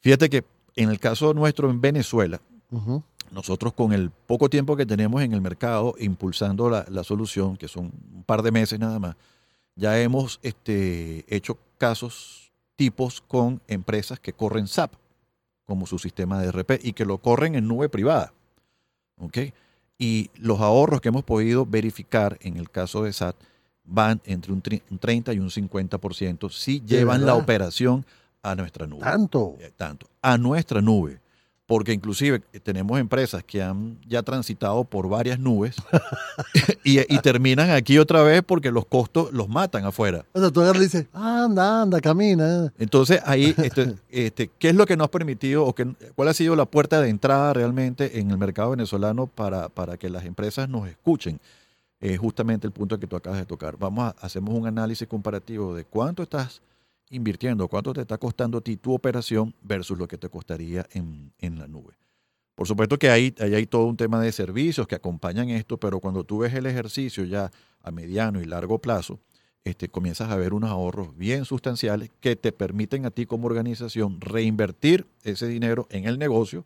Fíjate 0.00 0.30
que 0.30 0.44
en 0.76 0.88
el 0.88 0.98
caso 1.00 1.34
nuestro 1.34 1.68
en 1.68 1.80
Venezuela. 1.80 2.40
Nosotros 3.30 3.72
con 3.72 3.92
el 3.92 4.10
poco 4.10 4.48
tiempo 4.48 4.76
que 4.76 4.86
tenemos 4.86 5.22
en 5.22 5.32
el 5.32 5.40
mercado 5.40 5.94
impulsando 5.98 6.68
la, 6.68 6.84
la 6.88 7.04
solución, 7.04 7.56
que 7.56 7.68
son 7.68 7.92
un 8.14 8.24
par 8.24 8.42
de 8.42 8.50
meses 8.50 8.78
nada 8.78 8.98
más, 8.98 9.16
ya 9.76 10.00
hemos 10.00 10.40
este, 10.42 11.24
hecho 11.28 11.58
casos 11.78 12.52
tipos 12.76 13.20
con 13.20 13.60
empresas 13.68 14.20
que 14.20 14.32
corren 14.32 14.66
SAP 14.66 14.94
como 15.64 15.86
su 15.86 15.98
sistema 15.98 16.40
de 16.40 16.50
RP 16.50 16.80
y 16.82 16.92
que 16.92 17.04
lo 17.04 17.18
corren 17.18 17.54
en 17.54 17.68
nube 17.68 17.88
privada. 17.88 18.32
Y 19.98 20.30
los 20.34 20.60
ahorros 20.60 21.00
que 21.00 21.08
hemos 21.08 21.24
podido 21.24 21.64
verificar 21.66 22.38
en 22.40 22.56
el 22.56 22.70
caso 22.70 23.04
de 23.04 23.12
SAT 23.12 23.36
van 23.84 24.20
entre 24.24 24.52
un 24.52 24.62
30 24.62 25.32
y 25.32 25.38
un 25.38 25.48
50% 25.50 26.50
si 26.50 26.80
llevan 26.80 27.24
la 27.24 27.34
operación 27.34 28.04
a 28.42 28.54
nuestra 28.54 28.86
nube. 28.86 29.02
Tanto. 29.02 29.56
Eh, 29.60 29.72
tanto. 29.76 30.08
A 30.22 30.38
nuestra 30.38 30.80
nube 30.80 31.20
porque 31.70 31.92
inclusive 31.92 32.42
eh, 32.52 32.58
tenemos 32.58 32.98
empresas 32.98 33.44
que 33.44 33.62
han 33.62 33.96
ya 34.04 34.24
transitado 34.24 34.82
por 34.82 35.08
varias 35.08 35.38
nubes 35.38 35.76
y, 36.84 36.98
terminan 37.20 37.70
aquí 37.70 37.96
otra 37.96 38.24
vez 38.24 38.42
porque 38.44 38.72
los 38.72 38.86
costos 38.86 39.32
los 39.32 39.48
matan 39.48 39.84
afuera. 39.84 40.24
O 40.32 40.40
sea, 40.40 40.50
tú 40.50 40.62
agarras 40.62 40.80
y 40.82 40.84
dices, 40.86 41.06
anda, 41.12 41.82
anda, 41.82 42.00
camina. 42.00 42.72
Entonces 42.76 43.20
ahí, 43.24 43.54
este, 43.62 43.94
este, 44.08 44.50
¿qué 44.58 44.70
es 44.70 44.74
lo 44.74 44.84
que 44.84 44.96
nos 44.96 45.04
ha 45.04 45.10
permitido 45.12 45.64
o 45.64 45.72
qué, 45.72 45.86
cuál 46.16 46.26
ha 46.26 46.34
sido 46.34 46.56
la 46.56 46.66
puerta 46.66 47.00
de 47.00 47.08
entrada 47.08 47.52
realmente 47.52 48.18
en 48.18 48.32
el 48.32 48.38
mercado 48.38 48.70
venezolano 48.70 49.28
para, 49.28 49.68
para 49.68 49.96
que 49.96 50.10
las 50.10 50.24
empresas 50.24 50.68
nos 50.68 50.88
escuchen? 50.88 51.38
Es 52.00 52.18
justamente 52.18 52.66
el 52.66 52.72
punto 52.72 52.98
que 52.98 53.06
tú 53.06 53.14
acabas 53.14 53.38
de 53.38 53.46
tocar. 53.46 53.76
Vamos 53.78 54.06
a 54.06 54.26
hacemos 54.26 54.56
un 54.56 54.66
análisis 54.66 55.06
comparativo 55.06 55.72
de 55.76 55.84
cuánto 55.84 56.24
estás 56.24 56.62
invirtiendo, 57.10 57.68
cuánto 57.68 57.92
te 57.92 58.00
está 58.00 58.16
costando 58.18 58.58
a 58.58 58.60
ti 58.60 58.76
tu 58.76 58.94
operación 58.94 59.54
versus 59.62 59.98
lo 59.98 60.08
que 60.08 60.16
te 60.16 60.28
costaría 60.28 60.86
en, 60.92 61.58
la 61.58 61.66
nube. 61.66 61.94
Por 62.54 62.66
supuesto 62.66 62.98
que 62.98 63.10
ahí, 63.10 63.34
hay 63.38 63.66
todo 63.66 63.86
un 63.86 63.96
tema 63.96 64.20
de 64.20 64.32
servicios 64.32 64.86
que 64.86 64.94
acompañan 64.94 65.48
esto, 65.50 65.78
pero 65.78 66.00
cuando 66.00 66.24
tú 66.24 66.38
ves 66.38 66.54
el 66.54 66.66
ejercicio 66.66 67.24
ya 67.24 67.50
a 67.82 67.90
mediano 67.90 68.40
y 68.40 68.44
largo 68.44 68.78
plazo, 68.78 69.18
este, 69.64 69.88
comienzas 69.88 70.30
a 70.30 70.36
ver 70.36 70.54
unos 70.54 70.70
ahorros 70.70 71.16
bien 71.16 71.44
sustanciales 71.44 72.10
que 72.20 72.36
te 72.36 72.52
permiten 72.52 73.04
a 73.04 73.10
ti 73.10 73.26
como 73.26 73.46
organización 73.46 74.20
reinvertir 74.20 75.06
ese 75.22 75.46
dinero 75.48 75.86
en 75.90 76.06
el 76.06 76.18
negocio 76.18 76.64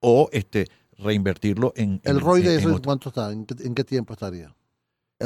o 0.00 0.28
este, 0.32 0.68
reinvertirlo 0.98 1.72
en... 1.76 2.00
¿El 2.04 2.20
ROI 2.20 2.42
de 2.42 2.56
eso 2.56 2.80
cuánto 2.82 3.08
está? 3.08 3.32
¿En 3.32 3.46
qué 3.46 3.84
tiempo 3.84 4.12
estaría? 4.12 4.54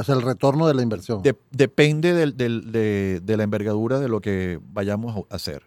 Es 0.00 0.09
el 0.09 0.23
retorno 0.23 0.67
de 0.67 0.75
la 0.75 0.83
inversión. 0.83 1.23
depende 1.50 2.14
de, 2.14 3.37
la 3.37 3.43
envergadura 3.43 3.99
de 4.00 4.09
lo 4.09 4.21
que 4.21 4.61
vayamos 4.62 5.25
a 5.31 5.35
hacer. 5.35 5.64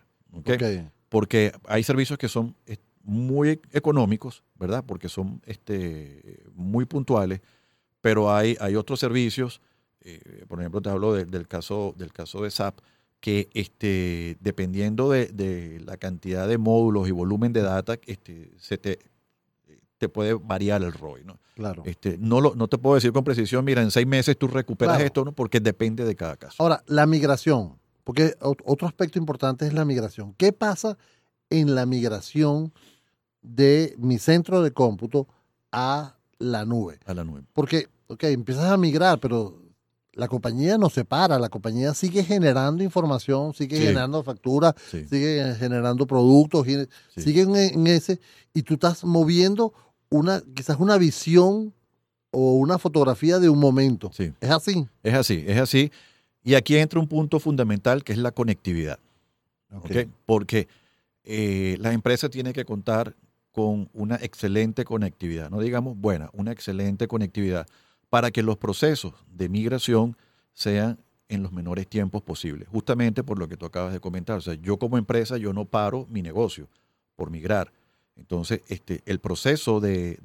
Porque 1.09 1.51
hay 1.67 1.83
servicios 1.83 2.17
que 2.17 2.29
son 2.29 2.55
muy 3.03 3.59
económicos, 3.71 4.43
¿verdad? 4.59 4.83
Porque 4.85 5.09
son 5.09 5.41
este, 5.45 6.43
muy 6.53 6.85
puntuales, 6.85 7.41
pero 7.99 8.33
hay, 8.33 8.57
hay 8.59 8.75
otros 8.75 8.99
servicios, 8.99 9.61
eh, 10.01 10.45
por 10.47 10.59
ejemplo, 10.59 10.81
te 10.81 10.89
hablo 10.89 11.13
del, 11.13 11.47
caso, 11.47 11.93
del 11.97 12.11
caso 12.11 12.43
de 12.43 12.51
SAP, 12.51 12.79
que 13.19 13.49
este, 13.53 14.37
dependiendo 14.39 15.11
de, 15.11 15.81
la 15.85 15.97
cantidad 15.97 16.47
de 16.47 16.57
módulos 16.57 17.07
y 17.07 17.11
volumen 17.11 17.53
de 17.53 17.61
data, 17.61 17.97
este, 18.07 18.51
se 18.57 18.77
te, 18.77 18.99
te 20.01 20.09
puede 20.09 20.33
variar 20.33 20.81
el 20.81 20.93
ROI. 20.93 21.23
¿no? 21.23 21.37
Claro. 21.53 21.83
Este, 21.85 22.17
no, 22.17 22.41
lo, 22.41 22.55
no 22.55 22.67
te 22.67 22.79
puedo 22.79 22.95
decir 22.95 23.13
con 23.13 23.23
precisión, 23.23 23.63
mira, 23.63 23.83
en 23.83 23.91
seis 23.91 24.07
meses 24.07 24.35
tú 24.35 24.47
recuperas 24.47 24.99
esto, 24.99 25.23
¿no? 25.23 25.31
porque 25.31 25.59
depende 25.59 26.03
de 26.05 26.15
cada 26.15 26.37
caso. 26.37 26.55
Ahora, 26.57 26.83
la 26.87 27.05
migración, 27.05 27.77
porque 28.03 28.33
otro 28.39 28.87
aspecto 28.87 29.19
importante 29.19 29.67
es 29.67 29.73
la 29.73 29.85
migración. 29.85 30.33
¿Qué 30.39 30.53
pasa 30.53 30.97
en 31.51 31.75
la 31.75 31.85
migración 31.85 32.73
de 33.43 33.93
mi 33.99 34.17
centro 34.17 34.63
de 34.63 34.71
cómputo 34.71 35.27
a 35.71 36.15
la 36.39 36.65
nube? 36.65 36.97
A 37.05 37.13
la 37.13 37.23
nube. 37.23 37.43
Porque, 37.53 37.87
ok, 38.07 38.23
empiezas 38.23 38.71
a 38.71 38.77
migrar, 38.77 39.19
pero 39.19 39.61
la 40.13 40.27
compañía 40.27 40.79
no 40.79 40.89
se 40.89 41.05
para, 41.05 41.37
la 41.37 41.49
compañía 41.49 41.93
sigue 41.93 42.23
generando 42.23 42.83
información, 42.83 43.53
sigue 43.53 43.77
generando 43.77 44.23
facturas, 44.23 44.73
sigue 44.89 45.55
generando 45.59 46.07
productos, 46.07 46.65
sigue 47.15 47.41
en, 47.41 47.85
ese, 47.85 48.19
y 48.51 48.63
tú 48.63 48.73
estás 48.73 49.03
moviendo 49.03 49.73
una, 50.11 50.43
quizás 50.53 50.79
una 50.79 50.97
visión 50.97 51.73
o 52.29 52.53
una 52.53 52.77
fotografía 52.77 53.39
de 53.39 53.49
un 53.49 53.59
momento. 53.59 54.11
Sí. 54.13 54.31
¿Es 54.39 54.51
así? 54.51 54.87
Es 55.01 55.15
así, 55.15 55.43
es 55.47 55.59
así. 55.59 55.91
Y 56.43 56.53
aquí 56.53 56.77
entra 56.77 56.99
un 56.99 57.07
punto 57.07 57.39
fundamental 57.39 58.03
que 58.03 58.13
es 58.13 58.19
la 58.19 58.31
conectividad. 58.31 58.99
Porque 60.25 60.67
eh, 61.23 61.77
la 61.79 61.93
empresa 61.93 62.29
tiene 62.29 62.53
que 62.53 62.65
contar 62.65 63.15
con 63.51 63.89
una 63.93 64.15
excelente 64.15 64.83
conectividad, 64.85 65.49
no 65.49 65.59
digamos 65.59 65.97
buena, 65.97 66.29
una 66.33 66.51
excelente 66.51 67.07
conectividad 67.07 67.67
para 68.09 68.31
que 68.31 68.43
los 68.43 68.57
procesos 68.57 69.13
de 69.33 69.49
migración 69.49 70.17
sean 70.53 70.99
en 71.29 71.43
los 71.43 71.53
menores 71.53 71.87
tiempos 71.87 72.21
posibles. 72.21 72.67
Justamente 72.69 73.23
por 73.23 73.39
lo 73.39 73.47
que 73.47 73.55
tú 73.55 73.65
acabas 73.65 73.93
de 73.93 74.01
comentar. 74.01 74.37
O 74.37 74.41
sea, 74.41 74.55
yo 74.55 74.77
como 74.77 74.97
empresa, 74.97 75.37
yo 75.37 75.53
no 75.53 75.65
paro 75.65 76.05
mi 76.09 76.21
negocio 76.21 76.67
por 77.15 77.29
migrar. 77.29 77.71
Entonces, 78.21 78.61
este, 78.67 79.01
el 79.05 79.19
proceso 79.19 79.79
de, 79.79 80.19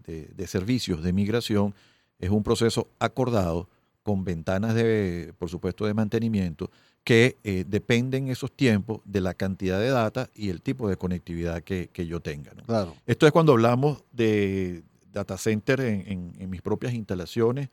servicios 0.47 1.03
de 1.03 1.13
migración 1.13 1.75
es 2.19 2.31
un 2.31 2.43
proceso 2.43 2.89
acordado 2.99 3.69
con 4.03 4.23
ventanas 4.23 4.75
de, 4.75 5.33
por 5.39 5.49
supuesto, 5.49 5.87
de 5.87 5.95
mantenimiento 5.95 6.71
que 7.05 7.37
eh, 7.43 7.65
dependen 7.67 8.29
esos 8.29 8.53
tiempos 8.53 9.01
de 9.05 9.21
la 9.21 9.33
cantidad 9.33 9.81
de 9.81 9.89
data 9.89 10.29
y 10.35 10.51
el 10.51 10.61
tipo 10.61 10.89
de 10.89 10.97
conectividad 10.97 11.63
que, 11.63 11.89
yo 12.07 12.21
tenga. 12.21 12.53
Claro. 12.67 12.95
Esto 13.07 13.27
es 13.27 13.33
cuando 13.33 13.53
hablamos 13.53 14.05
de 14.13 14.83
data 15.11 15.39
center 15.39 15.81
en, 15.81 16.51
mis 16.51 16.61
propias 16.61 16.93
instalaciones 16.93 17.71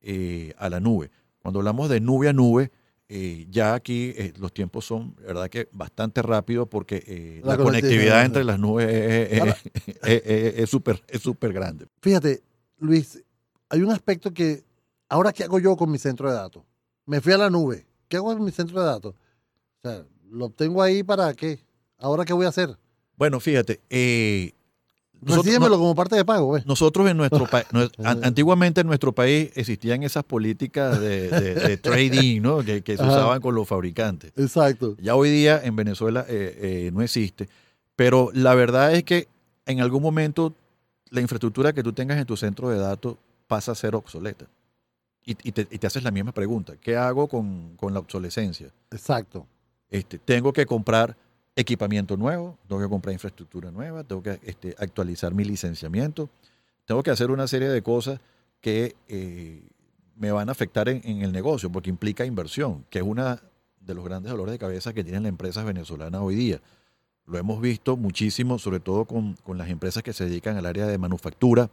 eh, 0.00 0.54
a 0.56 0.70
la 0.70 0.80
nube. 0.80 1.10
Cuando 1.42 1.58
hablamos 1.58 1.88
de 1.88 2.00
nube 2.00 2.28
a 2.28 2.32
nube, 2.32 2.70
eh, 3.16 3.46
ya 3.48 3.74
aquí 3.74 4.12
eh, 4.16 4.32
los 4.40 4.52
tiempos 4.52 4.84
son, 4.84 5.14
verdad 5.14 5.48
que 5.48 5.68
bastante 5.70 6.20
rápidos 6.20 6.66
porque 6.68 7.04
eh, 7.06 7.40
la, 7.44 7.56
conectividad 7.56 8.24
entre 8.24 8.42
las 8.42 8.58
nubes 8.58 8.88
es 10.02 10.68
súper 10.68 11.00
es 11.06 11.22
súper 11.22 11.52
grande. 11.52 11.86
Fíjate, 12.02 12.42
Luis, 12.78 13.22
hay 13.68 13.82
un 13.82 13.92
aspecto 13.92 14.34
que, 14.34 14.64
ahora 15.08 15.32
qué 15.32 15.44
hago 15.44 15.60
yo 15.60 15.76
con 15.76 15.92
mi 15.92 15.98
centro 15.98 16.28
de 16.28 16.34
datos? 16.34 16.64
Me 17.06 17.20
fui 17.20 17.32
a 17.32 17.38
la 17.38 17.50
nube, 17.50 17.86
¿qué 18.08 18.16
hago 18.16 18.34
con 18.34 18.44
mi 18.44 18.50
centro 18.50 18.80
de 18.80 18.86
datos? 18.86 19.14
O 19.14 19.88
sea, 19.88 20.04
¿lo 20.28 20.50
tengo 20.50 20.82
ahí 20.82 21.04
para 21.04 21.32
qué? 21.34 21.60
¿Ahora 21.98 22.24
qué 22.24 22.32
voy 22.32 22.46
a 22.46 22.48
hacer? 22.48 22.76
Bueno, 23.16 23.38
fíjate, 23.38 23.80
eh, 25.26 25.36
Recíbemelo 25.36 25.78
como 25.78 25.94
parte 25.94 26.16
de 26.16 26.24
pago. 26.24 26.58
Nosotros 26.66 27.08
en 27.08 27.16
nuestro 27.16 27.46
país, 27.46 27.66
antiguamente 28.22 28.80
en 28.80 28.86
nuestro 28.86 29.12
país 29.12 29.50
existían 29.54 30.02
esas 30.02 30.24
políticas 30.24 31.00
de, 31.00 31.78
trading, 31.82 32.40
¿no? 32.40 32.58
Que, 32.62 32.82
se 32.84 32.94
usaban 32.94 33.40
con 33.40 33.54
los 33.54 33.66
fabricantes. 33.66 34.32
Exacto. 34.36 34.96
Ya 35.00 35.14
hoy 35.14 35.30
día 35.30 35.60
en 35.62 35.76
Venezuela 35.76 36.24
eh, 36.28 36.86
eh, 36.86 36.90
no 36.92 37.02
existe. 37.02 37.48
Pero 37.96 38.30
la 38.34 38.54
verdad 38.54 38.94
es 38.94 39.04
que 39.04 39.28
en 39.66 39.80
algún 39.80 40.02
momento 40.02 40.54
la 41.10 41.20
infraestructura 41.20 41.72
que 41.72 41.82
tú 41.82 41.92
tengas 41.92 42.18
en 42.18 42.26
tu 42.26 42.36
centro 42.36 42.68
de 42.68 42.78
datos 42.78 43.16
pasa 43.46 43.72
a 43.72 43.74
ser 43.74 43.94
obsoleta. 43.94 44.46
Y, 45.26 45.34
te, 45.34 45.86
haces 45.86 46.02
la 46.02 46.10
misma 46.10 46.32
pregunta. 46.32 46.74
¿Qué 46.78 46.96
hago 46.96 47.28
con, 47.28 47.76
con 47.76 47.94
la 47.94 48.00
obsolescencia? 48.00 48.68
Exacto. 48.90 49.46
Este, 49.88 50.18
tengo 50.18 50.52
que 50.52 50.66
comprar 50.66 51.16
equipamiento 51.56 52.16
nuevo, 52.16 52.58
tengo 52.68 52.82
que 52.82 52.88
comprar 52.88 53.12
infraestructura 53.12 53.70
nueva, 53.70 54.04
tengo 54.04 54.22
que 54.22 54.40
este, 54.42 54.74
actualizar 54.78 55.34
mi 55.34 55.44
licenciamiento, 55.44 56.28
tengo 56.84 57.02
que 57.02 57.10
hacer 57.10 57.30
una 57.30 57.46
serie 57.46 57.68
de 57.68 57.82
cosas 57.82 58.20
que 58.60 58.96
eh, 59.08 59.62
me 60.16 60.32
van 60.32 60.48
a 60.48 60.52
afectar 60.52 60.88
en, 60.88 61.22
el 61.22 61.32
negocio, 61.32 61.70
porque 61.70 61.90
implica 61.90 62.24
inversión, 62.24 62.84
que 62.90 62.98
es 62.98 63.04
una 63.04 63.42
de 63.80 63.94
los 63.94 64.04
grandes 64.04 64.32
dolores 64.32 64.52
de 64.52 64.58
cabeza 64.58 64.92
que 64.92 65.04
tienen 65.04 65.24
las 65.24 65.30
empresas 65.30 65.64
venezolanas 65.64 66.20
hoy 66.20 66.34
día. 66.34 66.60
Lo 67.26 67.38
hemos 67.38 67.60
visto 67.60 67.96
muchísimo, 67.96 68.58
sobre 68.58 68.80
todo 68.80 69.04
con, 69.04 69.36
las 69.56 69.68
empresas 69.68 70.02
que 70.02 70.12
se 70.12 70.24
dedican 70.24 70.56
al 70.56 70.66
área 70.66 70.86
de 70.86 70.98
manufactura, 70.98 71.70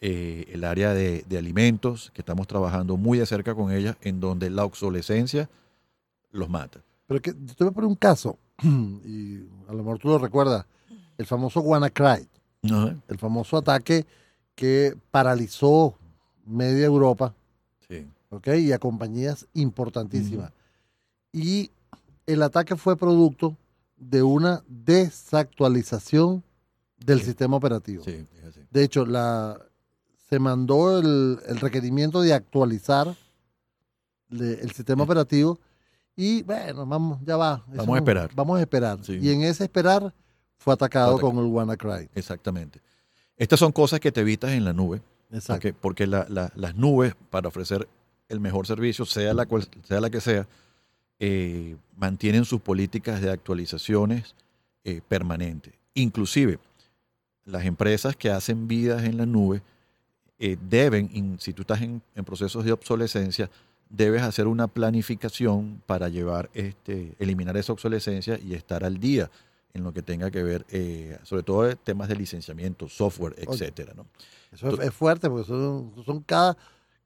eh, 0.00 0.46
el 0.52 0.64
área 0.64 0.92
de, 0.92 1.24
de, 1.28 1.38
alimentos, 1.38 2.10
que 2.14 2.20
estamos 2.20 2.46
trabajando 2.46 2.96
muy 2.96 3.18
de 3.18 3.26
cerca 3.26 3.54
con 3.54 3.72
ellas, 3.72 3.96
en 4.02 4.20
donde 4.20 4.50
la 4.50 4.64
obsolescencia 4.64 5.48
los 6.30 6.48
mata. 6.48 6.85
Pero 7.06 7.22
que, 7.22 7.32
te 7.32 7.64
voy 7.64 7.68
a 7.68 7.72
poner 7.72 7.88
un 7.88 7.96
caso. 7.96 8.38
y 8.62 9.38
a 9.68 9.72
lo 9.72 9.78
mejor 9.78 9.98
tú 9.98 10.08
lo 10.08 10.18
recuerdas, 10.18 10.66
el 11.18 11.26
famoso 11.26 11.60
WannaCry, 11.60 12.28
el 13.08 13.18
famoso 13.18 13.56
ataque 13.56 14.06
que 14.54 14.96
paralizó 15.10 15.96
media 16.44 16.86
Europa 16.86 17.34
y 18.44 18.72
a 18.72 18.78
compañías 18.78 19.46
importantísimas. 19.54 20.52
Y 21.32 21.70
el 22.26 22.42
ataque 22.42 22.76
fue 22.76 22.96
producto 22.96 23.56
de 23.96 24.22
una 24.22 24.62
desactualización 24.68 26.42
del 26.98 27.22
sistema 27.22 27.56
operativo. 27.56 28.04
de 28.04 28.84
hecho, 28.84 29.06
la, 29.06 29.58
se 30.28 30.38
mandó 30.38 30.98
el, 30.98 31.38
requerimiento 31.60 32.20
de 32.20 32.34
actualizar 32.34 33.14
el 34.30 34.72
sistema 34.72 35.04
operativo 35.04 35.58
y 36.16 36.42
bueno, 36.42 36.86
vamos, 36.86 37.18
ya 37.24 37.36
va. 37.36 37.62
vamos 37.68 37.94
a 37.94 37.98
esperar. 37.98 38.30
Vamos 38.34 38.58
a 38.58 38.60
esperar. 38.62 38.98
Y 39.08 39.30
en 39.30 39.42
ese 39.42 39.64
esperar 39.64 40.12
fue 40.58 40.72
atacado, 40.74 41.20
con 41.20 41.36
el 41.38 41.44
WannaCry. 41.44 42.08
Exactamente. 42.14 42.80
Estas 43.36 43.58
son 43.60 43.70
cosas 43.72 44.00
que 44.00 44.10
te 44.10 44.22
evitas 44.22 44.50
en 44.52 44.64
la 44.64 44.72
nube. 44.72 45.02
Exacto. 45.30 45.68
Porque, 45.80 46.06
las 46.06 46.74
nubes, 46.74 47.14
para 47.30 47.48
ofrecer 47.48 47.86
el 48.28 48.40
mejor 48.40 48.66
servicio, 48.66 49.04
sea 49.04 49.34
la, 49.34 49.44
cual, 49.46 49.68
sea 49.84 50.00
la 50.00 50.08
que 50.10 50.20
sea, 50.20 50.48
eh, 51.18 51.76
mantienen 51.96 52.44
sus 52.44 52.60
políticas 52.60 53.20
de 53.20 53.30
actualizaciones 53.30 54.34
eh, 54.84 55.00
permanentes. 55.06 55.74
Inclusive, 55.94 56.58
las 57.44 57.64
empresas 57.64 58.16
que 58.16 58.30
hacen 58.30 58.66
vidas 58.68 59.04
en 59.04 59.16
la 59.18 59.26
nube 59.26 59.62
eh, 60.38 60.56
deben, 60.60 61.08
in- 61.12 61.38
si 61.40 61.52
tú 61.52 61.62
estás 61.62 61.80
en, 61.82 62.02
en 62.14 62.24
procesos 62.24 62.64
de 62.64 62.72
obsolescencia, 62.72 63.48
debes 63.88 64.22
hacer 64.22 64.46
una 64.46 64.68
planificación 64.68 65.82
para 65.86 66.08
llevar, 66.08 66.50
este, 66.54 67.14
eliminar 67.18 67.56
esa 67.56 67.72
obsolescencia 67.72 68.38
y 68.38 68.54
estar 68.54 68.84
al 68.84 68.98
día 68.98 69.30
en 69.74 69.84
lo 69.84 69.92
que 69.92 70.02
tenga 70.02 70.30
que 70.30 70.42
ver, 70.42 70.64
eh, 70.70 71.18
sobre 71.22 71.42
todo 71.42 71.76
temas 71.76 72.08
de 72.08 72.16
licenciamiento, 72.16 72.88
software, 72.88 73.34
etcétera, 73.36 73.92
¿no? 73.94 74.06
Eso 74.52 74.70
es, 74.70 74.88
es 74.88 74.94
fuerte 74.94 75.28
porque 75.28 75.46
son, 75.46 75.92
son 76.04 76.20
cada, 76.20 76.56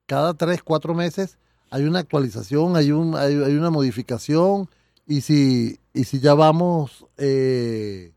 cada 0.07 0.35
tres, 0.35 0.63
cuatro 0.63 0.95
meses 0.95 1.37
hay 1.71 1.85
una 1.85 2.01
actualización, 2.01 2.77
hay, 2.77 2.91
un, 2.93 3.15
hay, 3.15 3.35
hay 3.35 3.55
una 3.55 3.71
modificación 3.71 4.69
y 5.07 5.21
si, 5.21 5.79
y 5.95 6.05
si 6.05 6.21
ya 6.21 6.35
vamos 6.35 7.07
eh, 7.17 8.13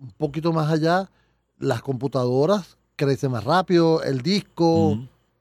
un 0.00 0.10
poquito 0.12 0.52
más 0.52 0.70
allá, 0.70 1.10
las 1.58 1.82
computadoras 1.82 2.76
crecen 2.96 3.30
más 3.30 3.44
rápido, 3.44 4.02
el 4.02 4.22
disco... 4.22 4.98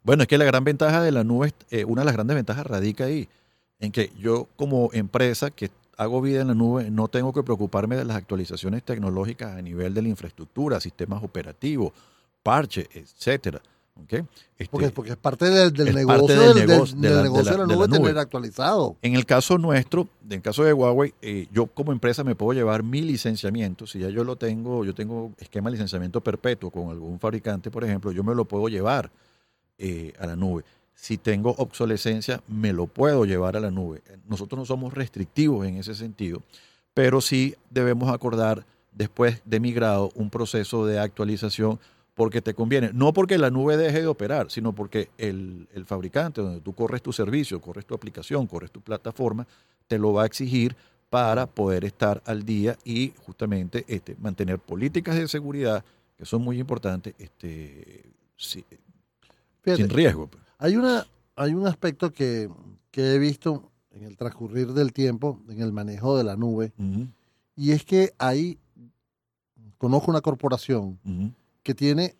Bueno, 0.10 0.24
es 0.24 0.28
que 0.28 0.39
la 0.39 0.46
gran 0.46 0.63
ventaja 0.63 1.04
de 1.04 1.12
la 1.12 1.24
nube, 1.24 1.54
eh, 1.70 1.86
una 1.86 2.01
de 2.01 2.06
las 2.06 2.16
grandes 2.16 2.34
ventajas 2.34 2.66
radica 2.66 3.04
ahí, 3.04 3.30
en 3.80 3.92
que 3.92 4.12
yo 4.18 4.48
como 4.56 4.89
empresa 4.92 5.51
que 5.51 5.70
hago 5.98 6.20
vida 6.20 6.42
en 6.42 6.48
la 6.48 6.56
nube, 6.56 6.89
no 6.89 7.10
tengo 7.10 7.32
que 7.32 7.44
preocuparme 7.44 7.96
de 7.96 8.06
las 8.06 8.18
actualizaciones 8.18 8.82
tecnológicas 8.82 9.56
a 9.56 9.62
nivel 9.62 9.94
de 9.94 10.01
la 10.01 10.08
infraestructura, 10.08 10.80
sistemas 10.80 11.24
operativos, 11.24 11.92
parches, 12.42 12.88
etcétera. 12.92 13.62
¿ok? 14.04 14.13
Este, 14.58 14.72
Porque, 14.72 14.89
porque 14.89 15.12
es 15.12 15.18
parte 15.18 15.46
del, 15.48 15.72
del 15.74 15.89
es 15.89 15.94
negocio, 15.94 16.25
parte 16.25 16.34
del, 16.39 16.54
del 16.56 16.56
del- 16.56 16.68
negocio 16.70 16.98
de 16.98 17.10
la- 17.10 17.16
de 17.18 17.24
negocio 17.24 17.44
la- 17.46 17.51
de 17.51 17.58
la 17.58 17.63
de 17.66 17.68
la 17.70 17.75
nube 17.75 17.88
nube. 17.88 17.98
tener 18.00 18.18
actualizado. 18.18 18.96
En 19.04 19.13
el 19.13 19.28
caso 19.28 19.60
nuestro, 19.60 20.08
en 20.25 20.32
el 20.34 20.42
caso 20.42 20.63
de 20.63 20.74
Huawei, 20.74 21.13
eh, 21.22 21.46
yo 21.54 21.68
como 21.68 21.92
empresa 21.92 22.24
me 22.24 22.34
puedo 22.34 22.54
llevar 22.58 22.82
mi 22.82 23.01
licenciamiento. 23.04 23.86
Si 23.86 24.00
ya 24.00 24.10
yo 24.10 24.24
lo 24.24 24.38
tengo, 24.38 24.84
yo 24.86 24.96
tengo 24.96 25.34
esquema 25.38 25.70
de 25.70 25.74
licenciamiento 25.74 26.20
perpetuo 26.22 26.72
con 26.72 26.89
algún 26.89 27.20
fabricante, 27.20 27.70
por 27.70 27.84
ejemplo, 27.84 28.12
yo 28.12 28.24
me 28.24 28.34
lo 28.34 28.46
puedo 28.46 28.70
llevar 28.70 29.12
eh, 29.81 30.13
a 30.19 30.27
la 30.27 30.36
nube. 30.36 30.63
Si 30.93 31.17
tengo 31.17 31.55
obsolescencia, 31.57 32.43
me 32.50 32.74
lo 32.74 32.86
puedo 32.86 33.24
llevar 33.24 33.55
a 33.55 33.62
la 33.62 33.71
nube. 33.71 34.01
Nosotros 34.27 34.59
no 34.59 34.65
somos 34.65 34.93
restrictivos 34.93 35.65
en 35.65 35.77
ese 35.77 35.95
sentido, 35.95 36.43
pero 36.93 37.21
sí 37.21 37.55
debemos 37.69 38.09
acordar 38.09 38.65
después 38.91 39.41
de 39.45 39.62
migrado 39.62 40.12
un 40.15 40.29
proceso 40.29 40.86
de 40.86 41.00
actualización 41.00 41.79
porque 42.13 42.41
te 42.41 42.53
conviene. 42.53 42.91
No 42.93 43.13
porque 43.13 43.38
la 43.38 43.50
nube 43.50 43.77
deje 43.77 44.01
de 44.01 44.07
operar, 44.07 44.51
sino 44.51 44.75
porque 44.75 45.07
el, 45.17 45.69
fabricante 45.86 46.41
donde 46.41 46.59
tú 46.59 46.74
corres 46.74 47.01
tu 47.01 47.13
servicio, 47.13 47.62
corres 47.62 47.86
tu 47.86 47.95
aplicación, 47.95 48.45
corres 48.45 48.69
tu 48.69 48.81
plataforma, 48.81 49.48
te 49.88 49.98
lo 49.98 50.12
va 50.12 50.24
a 50.24 50.25
exigir 50.25 50.75
para 51.09 51.48
poder 51.48 51.86
estar 51.86 52.21
al 52.25 52.43
día 52.43 52.77
y 52.83 53.13
justamente 53.25 53.86
este, 53.88 54.17
mantener 54.19 54.59
políticas 54.59 55.15
de 55.15 55.29
seguridad 55.29 55.86
que 56.17 56.25
son 56.25 56.41
muy 56.41 56.59
importantes 56.59 57.15
este, 57.17 58.12
Fíjate, 59.62 59.84
sin 59.84 59.89
riesgo. 59.89 60.28
pues. 60.28 60.44
Hay, 60.58 60.75
una, 60.75 61.06
hay 61.36 61.54
un 61.54 61.68
aspecto 61.68 62.12
que, 62.12 62.50
que 62.92 63.13
he 63.16 63.20
visto 63.20 63.72
en 63.92 64.04
el 64.04 64.18
transcurrir 64.18 64.74
del 64.74 64.94
tiempo, 64.94 65.39
en 65.50 65.62
el 65.62 65.72
manejo 65.72 66.18
de 66.18 66.24
la 66.24 66.36
nube, 66.36 66.74
y 67.56 67.72
es 67.72 67.84
que 67.84 68.13
ahí 68.18 68.58
conozco 69.78 70.12
una 70.12 70.22
corporación 70.22 71.00
que 71.63 71.74
tiene 71.75 72.16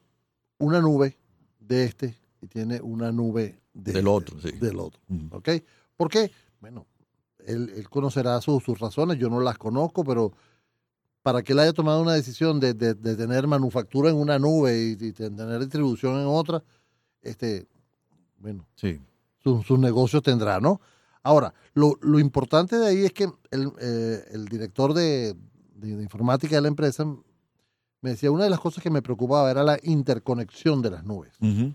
una 0.58 0.82
nube 0.82 1.18
de 1.60 1.84
este 1.86 2.16
y 2.42 2.48
tiene 2.48 2.82
una 2.82 3.12
nube 3.12 3.60
de 3.74 3.94
Del 3.94 3.98
este, 3.98 4.10
otro, 4.10 4.42
sí. 4.42 4.52
del 4.52 4.80
otro. 4.80 5.00
¿Ok? 5.32 5.50
¿Por 5.96 6.10
qué? 6.10 6.32
Bueno, 6.60 6.86
él, 7.46 7.72
él 7.76 7.90
conocerá 7.90 8.40
sus, 8.42 8.64
sus 8.64 8.80
razones, 8.80 9.18
yo 9.18 9.30
no 9.30 9.40
las 9.40 9.58
conozco, 9.58 10.04
pero 10.04 10.34
para 11.22 11.44
que 11.44 11.54
él 11.54 11.60
haya 11.60 11.74
tomado 11.74 12.02
una 12.02 12.14
decisión 12.14 12.60
de, 12.60 12.74
de- 12.74 12.94
de 12.94 13.16
tener 13.16 13.46
manufactura 13.48 14.10
en 14.10 14.16
una 14.18 14.40
nube 14.40 14.78
y, 15.00 15.06
y 15.06 15.12
tener 15.14 15.60
distribución 15.60 16.20
en 16.20 16.26
otra, 16.28 16.64
este, 17.22 17.68
bueno, 18.38 18.66
Sí. 18.76 19.00
sus, 19.44 19.66
sus 19.66 19.80
negocios 19.80 20.22
tendrá, 20.24 20.60
¿no? 20.60 20.80
Ahora, 21.24 21.54
lo, 21.74 21.98
lo 22.02 22.20
importante 22.20 22.78
de 22.78 22.88
ahí 22.88 23.06
es 23.06 23.12
que 23.14 23.30
el, 23.52 23.72
eh, 23.82 24.24
el 24.32 24.46
director 24.46 24.94
de, 24.94 25.36
de- 25.76 25.96
de 25.98 26.04
informática 26.04 26.56
de 26.56 26.62
la 26.62 26.68
empresa 26.70 27.06
me 28.02 28.12
decía, 28.12 28.32
una 28.32 28.46
de 28.46 28.50
las 28.50 28.60
cosas 28.62 28.82
que 28.82 28.90
me 28.90 29.02
preocupaba 29.02 29.52
era 29.52 29.62
la 29.64 29.78
interconexión 29.84 30.82
de 30.82 30.92
las 30.92 31.04
nubes. 31.04 31.34
O 31.42 31.74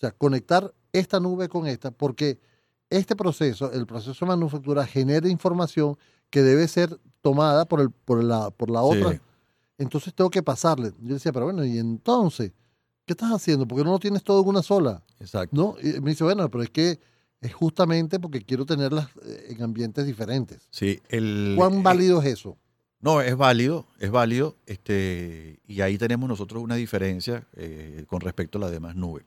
sea, 0.00 0.10
conectar 0.10 0.74
esta 0.92 1.20
nube 1.20 1.48
con 1.48 1.66
esta, 1.68 1.92
porque 1.92 2.40
este 2.90 3.14
proceso, 3.14 3.70
el 3.72 3.86
proceso 3.86 4.24
de 4.24 4.28
manufactura, 4.30 4.84
genera 4.84 5.28
información 5.28 5.96
que 6.30 6.42
debe 6.42 6.66
ser 6.66 6.98
tomada 7.20 7.64
por, 7.66 7.80
el, 7.80 7.90
por, 7.90 8.22
la, 8.24 8.50
por 8.50 8.68
la 8.70 8.82
otra. 8.82 9.12
Sí. 9.12 9.20
Entonces 9.78 10.12
tengo 10.14 10.28
que 10.30 10.42
pasarle. 10.42 10.92
Yo 11.00 11.14
decía, 11.14 11.32
pero 11.32 11.44
bueno, 11.46 11.64
¿y 11.64 11.78
entonces? 11.78 12.52
¿Qué 13.12 13.24
estás 13.24 13.32
haciendo? 13.32 13.68
¿Por 13.68 13.76
qué 13.76 13.84
no 13.84 13.90
lo 13.90 13.98
tienes 13.98 14.24
todo 14.24 14.40
en 14.40 14.48
una 14.48 14.62
sola? 14.62 15.02
Exacto. 15.20 15.54
¿No? 15.54 15.76
Y 15.86 16.00
me 16.00 16.12
dice, 16.12 16.24
bueno, 16.24 16.50
pero 16.50 16.64
es 16.64 16.70
que 16.70 16.98
es 17.42 17.52
justamente 17.52 18.18
porque 18.18 18.40
quiero 18.40 18.64
tenerlas 18.64 19.08
eh, 19.22 19.48
en 19.50 19.62
ambientes 19.62 20.06
diferentes. 20.06 20.66
Sí, 20.70 20.98
el, 21.10 21.52
¿Cuán 21.54 21.74
eh, 21.74 21.82
válido 21.82 22.22
es 22.22 22.28
eso? 22.28 22.56
No, 23.00 23.20
es 23.20 23.36
válido, 23.36 23.86
es 23.98 24.10
válido, 24.10 24.56
este, 24.64 25.60
y 25.66 25.82
ahí 25.82 25.98
tenemos 25.98 26.26
nosotros 26.26 26.62
una 26.62 26.76
diferencia 26.76 27.46
eh, 27.52 28.06
con 28.06 28.22
respecto 28.22 28.56
a 28.56 28.62
las 28.62 28.70
demás 28.70 28.96
nubes. 28.96 29.26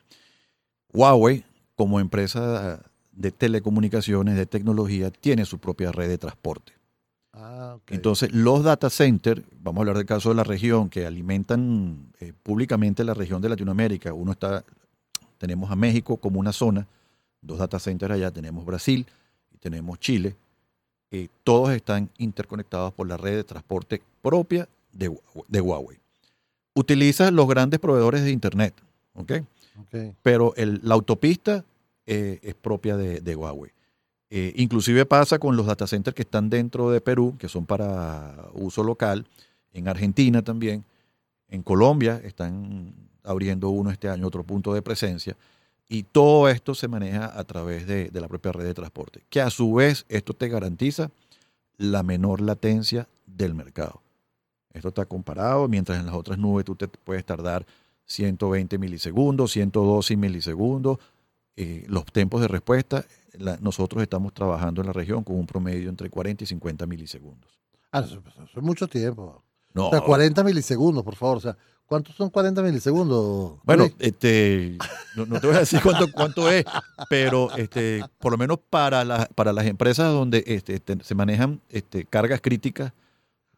Huawei, 0.91 1.45
como 1.75 1.99
empresa 1.99 2.81
de 3.11 3.31
telecomunicaciones, 3.31 4.35
de 4.35 4.47
tecnología, 4.47 5.11
tiene 5.11 5.45
su 5.45 5.59
propia 5.59 5.91
red 5.91 6.09
de 6.09 6.17
transporte. 6.17 6.73
Ah. 7.37 7.77
Entonces, 7.87 8.31
los 8.33 8.63
data 8.63 8.89
centers, 8.89 9.41
vamos 9.61 9.79
a 9.79 9.81
hablar 9.81 9.97
del 9.97 10.05
caso 10.05 10.29
de 10.29 10.35
la 10.35 10.43
región, 10.43 10.89
que 10.89 11.05
alimentan 11.05 12.11
eh, 12.19 12.31
públicamente 12.43 13.03
la 13.03 13.13
región 13.13 13.41
de 13.41 13.49
Latinoamérica. 13.49 14.13
Uno 14.13 14.31
está, 14.31 14.63
tenemos 15.37 15.69
a 15.69 15.75
México 15.75 16.17
como 16.17 16.39
una 16.39 16.53
zona, 16.53 16.87
dos 17.41 17.59
data 17.59 17.77
centers 17.79 18.13
allá, 18.13 18.31
tenemos 18.31 18.65
Brasil 18.65 19.05
y 19.53 19.57
tenemos 19.57 19.99
Chile. 19.99 20.35
eh, 21.11 21.27
todos 21.43 21.69
están 21.71 22.09
interconectados 22.17 22.91
por 22.93 23.07
la 23.07 23.15
red 23.15 23.35
de 23.35 23.43
transporte 23.43 24.01
propia 24.21 24.67
de, 24.91 25.09
Hua- 25.11 25.45
de 25.47 25.61
Huawei. 25.61 25.97
Utiliza 26.73 27.31
los 27.31 27.47
grandes 27.47 27.79
proveedores 27.79 28.23
de 28.23 28.31
Internet, 28.31 28.73
¿ok? 29.13 29.31
Pero 30.23 30.53
el- 30.55 30.79
la 30.83 30.95
autopista 30.95 31.63
eh, 32.05 32.39
es 32.41 32.53
propia 32.55 32.97
de, 32.97 33.21
de 33.21 33.35
Huawei. 33.35 33.71
Eh, 34.29 34.53
inclusive 34.55 35.05
pasa 35.05 35.37
con 35.39 35.55
los 35.55 35.67
data 35.67 35.87
centers 35.87 36.15
que 36.15 36.23
están 36.23 36.49
dentro 36.49 36.89
de 36.89 37.01
Perú, 37.01 37.35
que 37.37 37.47
son 37.47 37.65
para 37.65 38.49
uso 38.53 38.83
local, 38.83 39.25
en 39.71 39.87
Argentina 39.87 40.41
también, 40.41 40.83
en 41.49 41.61
Colombia 41.61 42.19
están 42.23 42.93
abriendo 43.23 43.69
uno 43.69 43.91
este 43.91 44.09
año, 44.09 44.27
otro 44.27 44.43
punto 44.43 44.73
de 44.73 44.81
presencia, 44.81 45.35
y 45.87 46.03
todo 46.03 46.49
esto 46.49 46.73
se 46.73 46.87
maneja 46.87 47.37
a 47.37 47.43
través 47.43 47.85
de, 47.85 48.09
la 48.13 48.27
propia 48.27 48.51
red 48.51 48.65
de 48.65 48.73
transporte, 48.73 49.23
que 49.29 49.41
a 49.41 49.49
su 49.49 49.73
vez 49.73 50.05
esto 50.09 50.33
te 50.33 50.49
garantiza 50.49 51.11
la 51.77 52.03
menor 52.03 52.41
latencia 52.41 53.07
del 53.27 53.53
mercado. 53.53 54.01
Esto 54.73 54.89
está 54.89 55.05
comparado, 55.05 55.67
mientras 55.67 55.99
en 55.99 56.05
las 56.05 56.15
otras 56.15 56.37
nubes 56.37 56.65
tú 56.65 56.75
te 56.75 56.87
puedes 56.87 57.23
tardar 57.25 57.65
120 58.05 58.77
milisegundos, 58.77 59.51
112 59.51 60.17
milisegundos. 60.17 60.97
eh, 61.57 61.85
los 61.87 62.05
tiempos 62.05 62.41
de 62.41 62.49
respuesta, 62.49 63.05
la- 63.39 63.57
nosotros 63.61 64.01
estamos 64.03 64.33
trabajando 64.33 64.81
en 64.81 64.87
la 64.87 64.93
región 64.93 65.23
con 65.23 65.37
un 65.37 65.45
promedio 65.45 65.89
entre 65.89 66.09
40 66.09 66.43
y 66.43 66.47
50 66.47 66.85
milisegundos. 66.85 67.49
Ah, 67.91 67.99
eso, 67.99 68.21
eso 68.27 68.43
es 68.57 68.63
mucho 68.63 68.87
tiempo. 68.87 69.43
No, 69.73 69.87
O 69.87 69.91
sea, 69.91 70.01
40 70.01 70.43
milisegundos, 70.43 71.03
por 71.03 71.15
favor. 71.15 71.37
O 71.37 71.41
sea, 71.41 71.57
¿cuántos 71.85 72.15
son 72.15 72.29
40 72.29 72.61
milisegundos? 72.61 73.59
bueno, 73.63 73.87
este, 73.99 74.77
no, 75.15 75.25
no 75.25 75.39
te 75.39 75.47
voy 75.47 75.55
a 75.55 75.59
decir 75.59 75.79
cuánto, 75.83 76.11
cuánto 76.11 76.49
es, 76.49 76.65
pero 77.09 77.53
este, 77.57 78.03
por 78.19 78.31
lo 78.31 78.37
menos 78.37 78.57
para, 78.69 79.03
la- 79.03 79.27
para 79.35 79.51
las 79.53 79.65
empresas 79.65 80.11
donde 80.11 80.43
este, 80.47 80.75
este, 80.75 80.97
se 81.03 81.15
manejan 81.15 81.61
este, 81.69 82.05
cargas 82.05 82.39
críticas, 82.41 82.93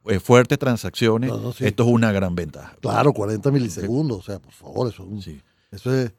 eh, 0.06 0.20
fuertes 0.20 0.58
transacciones, 0.58 1.30
No, 1.30 1.38
no, 1.38 1.52
sí. 1.54 1.66
esto 1.66 1.84
es 1.84 1.90
una 1.90 2.12
gran 2.12 2.34
ventaja. 2.34 2.76
Claro, 2.82 3.14
40 3.14 3.52
milisegundos. 3.52 4.20
O 4.20 4.22
sea, 4.24 4.40
por 4.40 4.54
favor, 4.54 4.88
eso 4.88 5.04
es 5.04 5.10
un- 5.10 5.22
Sí. 5.22 5.42
Eso 5.72 5.94
es. 5.94 6.14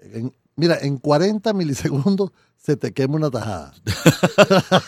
en- 0.00 0.32
mira, 0.56 0.78
en 0.80 0.98
40 0.98 1.52
milisegundos 1.52 2.32
se 2.56 2.76
te 2.76 2.92
quema 2.92 3.16
una 3.16 3.30
tajada. 3.30 3.72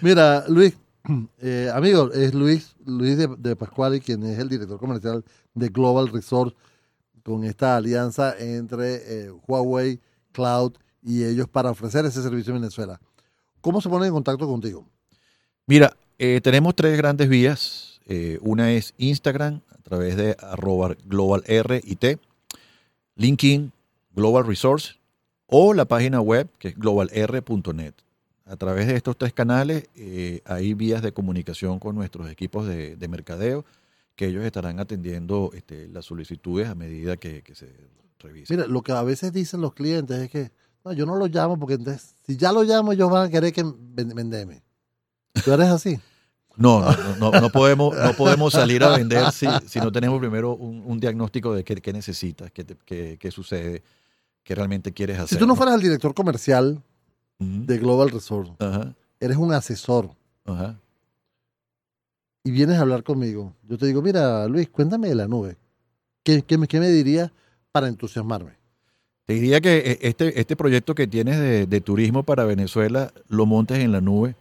mira, 0.00 0.44
Luis, 0.48 0.76
eh, 1.38 1.70
amigo, 1.72 2.12
es 2.12 2.34
Luis, 2.34 2.74
Luis 2.84 3.16
de, 3.16 3.28
de 3.38 3.56
Pascuali, 3.56 4.00
quien 4.00 4.24
es 4.24 4.38
el 4.38 4.48
director 4.48 4.78
comercial 4.78 5.24
de 5.54 5.68
Global 5.68 6.08
Resort, 6.08 6.54
con 7.22 7.44
esta 7.44 7.76
alianza 7.76 8.34
entre 8.38 9.26
eh, 9.26 9.30
Huawei, 9.46 10.00
Cloud 10.32 10.72
y 11.02 11.24
ellos 11.24 11.48
para 11.48 11.70
ofrecer 11.70 12.04
ese 12.04 12.22
servicio 12.22 12.54
en 12.54 12.60
Venezuela. 12.60 13.00
¿Cómo 13.60 13.80
se 13.80 13.88
ponen 13.88 14.08
en 14.08 14.14
contacto 14.14 14.46
contigo? 14.46 14.86
Mira, 15.66 15.96
eh, 16.18 16.40
tenemos 16.42 16.74
tres 16.74 16.96
grandes 16.96 17.28
vías. 17.28 18.00
Eh, 18.06 18.38
una 18.40 18.72
es 18.72 18.94
Instagram, 18.98 19.60
a 19.70 19.82
través 19.82 20.16
de 20.16 20.36
arroba 20.40 20.96
global 21.04 21.42
R 21.46 21.80
y 21.84 21.96
T, 21.96 22.18
LinkedIn, 23.20 23.70
Global 24.14 24.46
Resource, 24.46 24.94
o 25.46 25.74
la 25.74 25.84
página 25.84 26.20
web 26.22 26.48
que 26.58 26.68
es 26.68 26.76
globalr.net. 26.78 27.92
A 28.46 28.56
través 28.56 28.86
de 28.86 28.96
estos 28.96 29.16
tres 29.16 29.32
canales 29.32 29.88
eh, 29.94 30.40
hay 30.46 30.74
vías 30.74 31.02
de 31.02 31.12
comunicación 31.12 31.78
con 31.78 31.94
nuestros 31.94 32.30
equipos 32.30 32.66
de, 32.66 32.96
de 32.96 33.08
mercadeo 33.08 33.64
que 34.16 34.26
ellos 34.26 34.44
estarán 34.44 34.80
atendiendo 34.80 35.50
este, 35.54 35.86
las 35.88 36.06
solicitudes 36.06 36.68
a 36.68 36.74
medida 36.74 37.16
que, 37.16 37.42
se 37.54 37.68
revisen. 38.18 38.56
Mira, 38.56 38.68
lo 38.68 38.82
que 38.82 38.92
a 38.92 39.02
veces 39.02 39.32
dicen 39.32 39.60
los 39.60 39.74
clientes 39.74 40.18
es 40.18 40.30
que 40.30 40.50
no, 40.84 40.92
yo 40.92 41.04
no 41.06 41.16
los 41.16 41.30
llamo 41.30 41.58
porque 41.58 41.78
si 42.26 42.36
ya 42.36 42.52
lo 42.52 42.62
llamo, 42.64 42.92
ellos 42.92 43.10
van 43.10 43.26
a 43.26 43.30
querer 43.30 43.52
que 43.52 43.62
ven- 43.62 44.14
vendeme. 44.14 44.62
¿Tú 45.44 45.52
eres 45.52 45.68
así? 45.68 46.00
No, 46.60 46.80
no, 46.82 47.16
no, 47.16 47.40
no 47.40 47.50
podemos, 47.50 47.96
no 47.96 48.12
podemos 48.12 48.52
salir 48.52 48.84
a 48.84 48.96
vender 48.96 49.32
si, 49.32 49.46
si 49.66 49.78
no 49.80 49.90
tenemos 49.90 50.20
primero 50.20 50.54
un, 50.54 50.82
un 50.84 51.00
diagnóstico 51.00 51.54
de 51.54 51.64
qué, 51.64 51.74
qué 51.76 51.92
necesitas, 51.92 52.50
qué, 52.52 52.64
te- 52.64 52.76
qué- 52.84 53.16
qué 53.18 53.30
sucede, 53.30 53.82
qué 54.44 54.54
realmente 54.54 54.92
quieres 54.92 55.16
hacer. 55.18 55.28
Si 55.30 55.36
tú 55.38 55.46
no 55.46 55.56
fueras 55.56 55.74
el 55.76 55.80
director 55.80 56.12
comercial 56.14 56.82
Ujú. 57.38 57.64
de 57.64 57.78
Global 57.78 58.10
Resort, 58.10 58.62
Ajá, 58.62 58.94
eres 59.18 59.38
un 59.38 59.52
asesor 59.54 60.10
ajá. 60.44 60.78
y 62.44 62.50
vienes 62.50 62.76
a 62.76 62.82
hablar 62.82 63.02
conmigo, 63.04 63.54
yo 63.66 63.78
te 63.78 63.86
digo, 63.86 64.02
mira, 64.02 64.46
Luis, 64.46 64.68
cuéntame 64.68 65.08
de 65.08 65.14
la 65.14 65.26
nube. 65.26 65.56
¿Qué, 66.22 66.42
qué 66.42 66.58
me, 66.58 66.68
qué 66.68 66.78
me 66.78 66.88
dirías 66.88 67.30
para 67.72 67.88
entusiasmarme? 67.88 68.52
Te 69.24 69.32
diría 69.34 69.60
que 69.62 69.78
eh, 69.78 69.98
este, 70.02 70.38
este 70.38 70.56
proyecto 70.56 70.94
que 70.94 71.06
tienes 71.06 71.38
de, 71.38 71.66
de 71.66 71.80
turismo 71.80 72.22
para 72.22 72.44
Venezuela 72.44 73.12
lo 73.28 73.46
montes 73.46 73.78
en 73.78 73.92
la 73.92 74.00
nube 74.02 74.36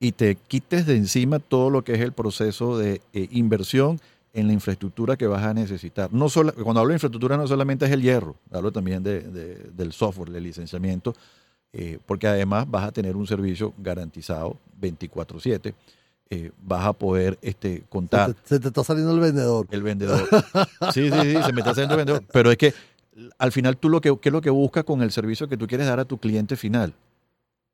y 0.00 0.12
te 0.12 0.34
quites 0.36 0.86
de 0.86 0.96
encima 0.96 1.38
todo 1.38 1.68
lo 1.70 1.84
que 1.84 1.92
es 1.94 2.00
el 2.00 2.12
proceso 2.12 2.78
de 2.78 3.02
eh, 3.12 3.28
inversión 3.32 4.00
en 4.32 4.46
la 4.46 4.52
infraestructura 4.54 5.16
que 5.16 5.26
vas 5.26 5.42
a 5.44 5.52
necesitar. 5.52 6.12
No 6.12 6.28
solo, 6.28 6.52
cuando 6.54 6.80
hablo 6.80 6.90
de 6.90 6.96
infraestructura 6.96 7.36
no 7.36 7.46
solamente 7.46 7.84
es 7.84 7.90
el 7.92 8.00
hierro, 8.00 8.36
hablo 8.50 8.72
también 8.72 9.02
de- 9.02 9.20
de- 9.22 9.70
del 9.76 9.92
software, 9.92 10.30
del 10.30 10.44
licenciamiento, 10.44 11.14
eh, 11.72 11.98
porque 12.06 12.26
además 12.28 12.64
vas 12.70 12.84
a 12.84 12.92
tener 12.92 13.14
un 13.16 13.26
servicio 13.26 13.74
garantizado 13.78 14.56
24/7, 14.80 15.74
eh, 16.30 16.50
vas 16.62 16.86
a 16.86 16.92
poder 16.92 17.38
este, 17.42 17.78
Se 17.78 17.82
contar 17.82 18.32
te, 18.34 18.40
se 18.48 18.60
te 18.60 18.68
está 18.68 18.82
saliendo 18.84 19.12
el 19.12 19.20
vendedor. 19.20 19.66
el 19.70 19.82
vendedor. 19.82 20.28
Sí, 20.94 21.10
sí, 21.10 21.20
sí, 21.22 21.42
se 21.42 21.52
me 21.52 21.60
está 21.60 21.72
haciendo 21.72 21.94
el 21.94 21.98
vendedor. 21.98 22.22
Pero 22.32 22.50
es 22.52 22.56
que 22.56 22.72
al 23.38 23.52
final 23.52 23.76
tú 23.76 23.88
lo 23.88 24.00
que, 24.00 24.16
¿qué 24.20 24.28
es 24.28 24.32
lo 24.32 24.40
que 24.40 24.50
buscas 24.50 24.84
con 24.84 25.02
el 25.02 25.10
servicio 25.10 25.48
que 25.48 25.56
tú 25.56 25.66
quieres 25.66 25.86
dar 25.88 25.98
a 26.00 26.04
tu 26.04 26.18
cliente 26.18 26.56
final? 26.56 26.94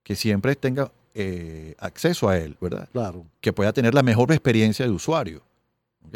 Que 0.03 0.17
siempre 0.17 0.57
tenga 0.57 0.91
eh, 1.17 1.75
acceso 1.79 2.29
a 2.29 2.37
él, 2.39 2.57
¿verdad? 2.61 2.89
Claro. 2.93 3.25
Que 3.41 3.53
pueda 3.53 3.73
tener 3.73 3.95
la 3.95 4.03
mejor 4.03 4.31
experiencia 4.33 4.85
de 4.85 4.91
usuario. 4.93 5.43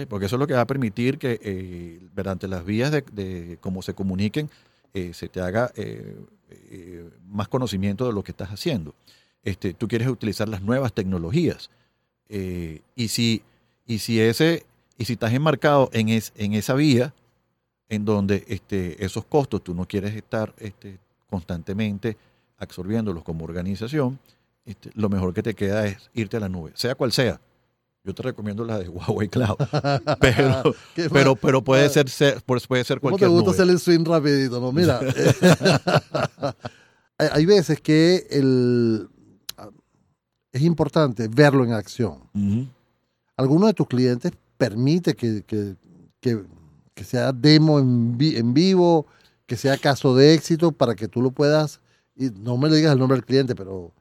Porque 0.08 0.26
eso 0.26 0.36
es 0.36 0.40
lo 0.40 0.46
que 0.46 0.54
va 0.54 0.60
a 0.60 0.66
permitir 0.66 1.18
que 1.18 1.40
eh, 1.42 2.00
durante 2.14 2.46
las 2.46 2.64
vías 2.64 2.92
de, 2.92 3.02
de 3.12 3.58
cómo 3.60 3.82
se 3.82 3.92
comuniquen 3.94 4.48
eh, 4.94 5.12
se 5.14 5.28
te 5.28 5.40
haga 5.40 5.72
eh, 5.74 6.16
más 7.28 7.48
conocimiento 7.48 8.06
de 8.06 8.12
lo 8.12 8.22
que 8.22 8.30
estás 8.32 8.50
haciendo. 8.50 8.94
Este, 9.42 9.74
tú 9.74 9.88
quieres 9.88 10.06
utilizar 10.08 10.48
las 10.48 10.62
nuevas 10.62 10.92
tecnologías. 10.92 11.70
Y 12.28 13.08
si, 13.08 13.42
y 13.86 13.98
si 13.98 14.20
ese, 14.20 14.64
y 14.96 15.04
si 15.06 15.14
estás 15.14 15.32
enmarcado 15.32 15.90
en, 15.92 16.08
es- 16.10 16.32
en 16.36 16.54
esa 16.54 16.74
vía, 16.74 17.12
en 17.88 18.04
donde 18.04 18.44
este, 18.46 19.04
esos 19.04 19.24
costos 19.24 19.64
tú 19.64 19.74
no 19.74 19.86
quieres 19.86 20.14
estar 20.14 20.54
este, 20.58 20.98
constantemente 21.28 22.16
absorbiéndolos 22.58 23.24
como 23.24 23.44
organización, 23.44 24.18
este, 24.64 24.90
lo 24.94 25.08
mejor 25.08 25.32
que 25.34 25.42
te 25.42 25.54
queda 25.54 25.86
es 25.86 26.10
irte 26.14 26.36
a 26.36 26.40
la 26.40 26.48
nube, 26.48 26.72
sea 26.74 26.94
cual 26.94 27.12
sea. 27.12 27.40
Yo 28.02 28.14
te 28.14 28.22
recomiendo 28.22 28.64
la 28.64 28.78
de 28.78 28.88
Huawei 28.88 29.28
Cloud, 29.28 29.56
pero, 30.20 30.74
¿Qué 30.94 31.10
pero, 31.10 31.36
pero 31.36 31.62
puede, 31.62 31.84
Ah. 31.84 31.88
ser, 31.90 32.08
ser- 32.08 32.42
pues, 32.46 32.66
puede 32.66 32.82
ser 32.84 32.98
¿Cómo 32.98 33.16
te 33.16 33.20
cualquier 33.26 33.30
gusta 33.30 33.50
nube. 33.50 33.62
hacer 33.62 33.70
el 33.74 33.78
swing 33.78 34.04
rapidito? 34.06 34.58
No, 34.60 34.72
mira. 34.72 35.00
hay, 37.18 37.44
veces 37.46 37.80
que 37.80 38.26
el, 38.30 39.08
es 40.52 40.62
importante 40.62 41.28
verlo 41.28 41.64
en 41.64 41.72
acción. 41.72 42.20
Ujú. 42.34 42.66
¿Alguno 43.36 43.66
de 43.66 43.74
tus 43.74 43.86
clientes 43.86 44.32
permite 44.56 45.14
que, 45.14 45.42
que- 45.46 45.76
que- 46.20 46.44
que 46.94 47.04
sea 47.04 47.32
demo 47.32 47.78
en, 47.78 48.16
vi- 48.18 48.36
en 48.36 48.52
vivo, 48.52 49.06
que 49.46 49.56
sea 49.56 49.78
caso 49.78 50.14
de 50.14 50.34
éxito 50.34 50.72
para 50.72 50.94
que 50.94 51.08
tú 51.08 51.22
lo 51.22 51.30
puedas, 51.30 51.80
y 52.16 52.28
no 52.30 52.56
me 52.58 52.68
le 52.68 52.76
digas 52.76 52.92
el 52.92 52.98
nombre 52.98 53.16
del 53.16 53.24
cliente, 53.24 53.54
pero 53.54 53.92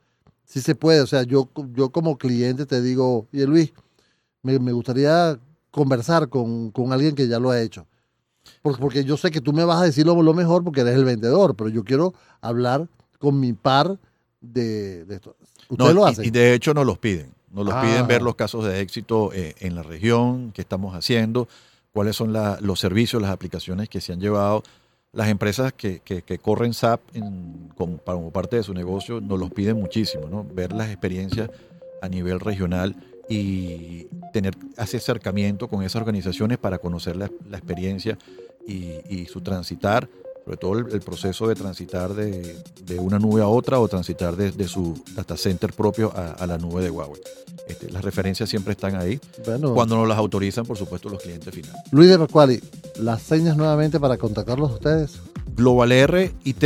sí 0.50 0.62
se 0.62 0.74
puede. 0.76 1.02
O 1.02 1.08
sea, 1.08 1.24
yo, 1.24 1.48
yo 1.76 1.90
como 1.92 2.18
cliente 2.18 2.66
te 2.66 2.82
digo, 2.82 3.28
oye 3.32 3.46
Luis, 3.46 3.72
me, 4.42 4.58
me 4.60 4.72
gustaría 4.74 5.40
conversar 5.72 6.28
con, 6.30 6.72
con 6.72 6.92
alguien 6.92 7.14
que 7.16 7.28
ya 7.28 7.40
lo 7.40 7.52
ha 7.52 7.62
hecho. 7.62 7.86
Porque, 8.64 8.82
porque 8.82 9.04
yo 9.04 9.16
sé 9.16 9.30
que 9.30 9.42
tú 9.42 9.54
me 9.54 9.64
vas 9.64 9.80
a 9.82 9.86
decir 9.86 10.06
lo, 10.06 10.22
lo 10.24 10.34
mejor 10.34 10.64
porque 10.64 10.82
eres 10.82 10.96
el 10.96 11.06
vendedor, 11.06 11.56
pero 11.56 11.70
yo 11.70 11.84
quiero 11.84 12.14
hablar 12.42 12.88
con 13.20 13.40
mi 13.40 13.54
par 13.54 13.98
de, 14.42 15.06
de 15.06 15.16
esto. 15.16 15.36
Ustedes 15.70 15.94
No, 15.94 16.02
lo 16.02 16.08
y- 16.08 16.12
hacen. 16.12 16.26
Y, 16.26 16.30
de 16.32 16.54
hecho 16.56 16.74
nos 16.74 16.86
los 16.86 16.98
piden. 16.98 17.32
Nos 17.52 17.66
los 17.66 17.74
Ah. 17.76 17.82
piden 17.82 18.08
ver 18.08 18.22
los 18.22 18.36
casos 18.36 18.64
de 18.66 18.80
éxito 18.80 19.32
eh, 19.34 19.56
en 19.60 19.76
la 19.76 19.84
región, 19.84 20.52
qué 20.54 20.62
estamos 20.62 20.96
haciendo, 20.96 21.48
cuáles 21.94 22.16
son 22.16 22.34
la- 22.34 22.58
los 22.62 22.80
servicios, 22.80 23.22
las 23.22 23.32
aplicaciones 23.32 23.88
que 23.90 24.02
se 24.02 24.14
han 24.14 24.20
llevado. 24.20 24.64
Las 25.12 25.30
empresas 25.30 25.74
que, 25.74 26.00
que- 26.02 26.22
que 26.22 26.38
corren 26.38 26.74
SAP 26.74 27.02
como, 27.76 28.32
parte 28.32 28.58
de 28.58 28.64
su 28.64 28.74
negocio 28.74 29.20
nos 29.22 29.40
los 29.40 29.52
piden 29.52 29.78
muchísimo, 29.78 30.28
¿no? 30.30 30.44
Ver 30.44 30.72
las 30.74 30.90
experiencias 30.90 31.50
a 32.02 32.08
nivel 32.10 32.40
regional 32.40 32.96
y 33.28 34.08
tener 34.34 34.56
ese 34.78 34.98
acercamiento 34.98 35.68
con 35.68 35.84
esas 35.84 36.02
organizaciones 36.02 36.58
para 36.58 36.78
conocer 36.78 37.16
la, 37.16 37.26
experiencia 37.52 38.18
y 38.68 39.26
su 39.26 39.42
transitar, 39.42 40.08
sobre 40.50 40.58
todo 40.58 40.80
el, 40.80 40.92
el 40.92 41.02
proceso 41.02 41.48
de 41.48 41.54
transitar 41.54 42.16
de, 42.16 42.56
de 42.84 43.00
una 43.00 43.20
nube 43.20 43.44
a 43.44 43.48
otra 43.48 43.80
o 43.80 43.88
transitar 43.88 44.36
de, 44.36 44.52
de 44.52 44.68
su 44.68 45.00
data 45.16 45.38
center 45.38 45.72
propio 45.74 46.12
a, 46.16 46.32
a 46.32 46.48
la 46.48 46.58
nube 46.58 46.82
de 46.82 46.90
Huawei. 46.90 47.22
Este, 47.68 47.92
las 47.92 48.04
referencias 48.04 48.50
siempre 48.50 48.72
están 48.72 48.96
ahí. 48.96 49.20
Bueno. 49.46 49.76
Cuando 49.76 49.96
nos 49.96 50.08
las 50.08 50.18
autorizan, 50.18 50.66
por 50.66 50.76
supuesto, 50.76 51.08
los 51.08 51.22
clientes 51.22 51.54
finales. 51.54 51.80
Luis 51.92 52.10
de 52.10 52.18
Pascuali, 52.18 52.60
las 53.00 53.22
señas 53.22 53.58
nuevamente 53.58 54.00
para 54.00 54.18
contactarlos 54.18 54.72
a 54.72 54.74
ustedes. 54.74 55.20
GlobalRIT 55.56 56.64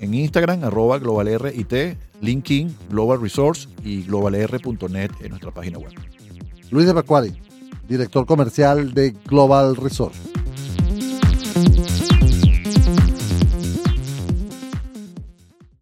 en 0.00 0.14
Instagram, 0.14 0.64
arroba 0.64 0.98
GlobalRIT, 0.98 1.96
LinkedIn, 2.22 2.76
Global 2.90 3.20
Resource 3.20 3.68
y 3.84 4.02
globalr.net 4.02 5.12
en 5.20 5.28
nuestra 5.28 5.52
página 5.52 5.78
web. 5.78 5.92
Luis 6.72 6.88
de 6.88 6.94
Pascuali, 6.94 7.40
director 7.88 8.26
comercial 8.26 8.92
de 8.94 9.14
Global 9.28 9.76
Resort. 9.76 10.41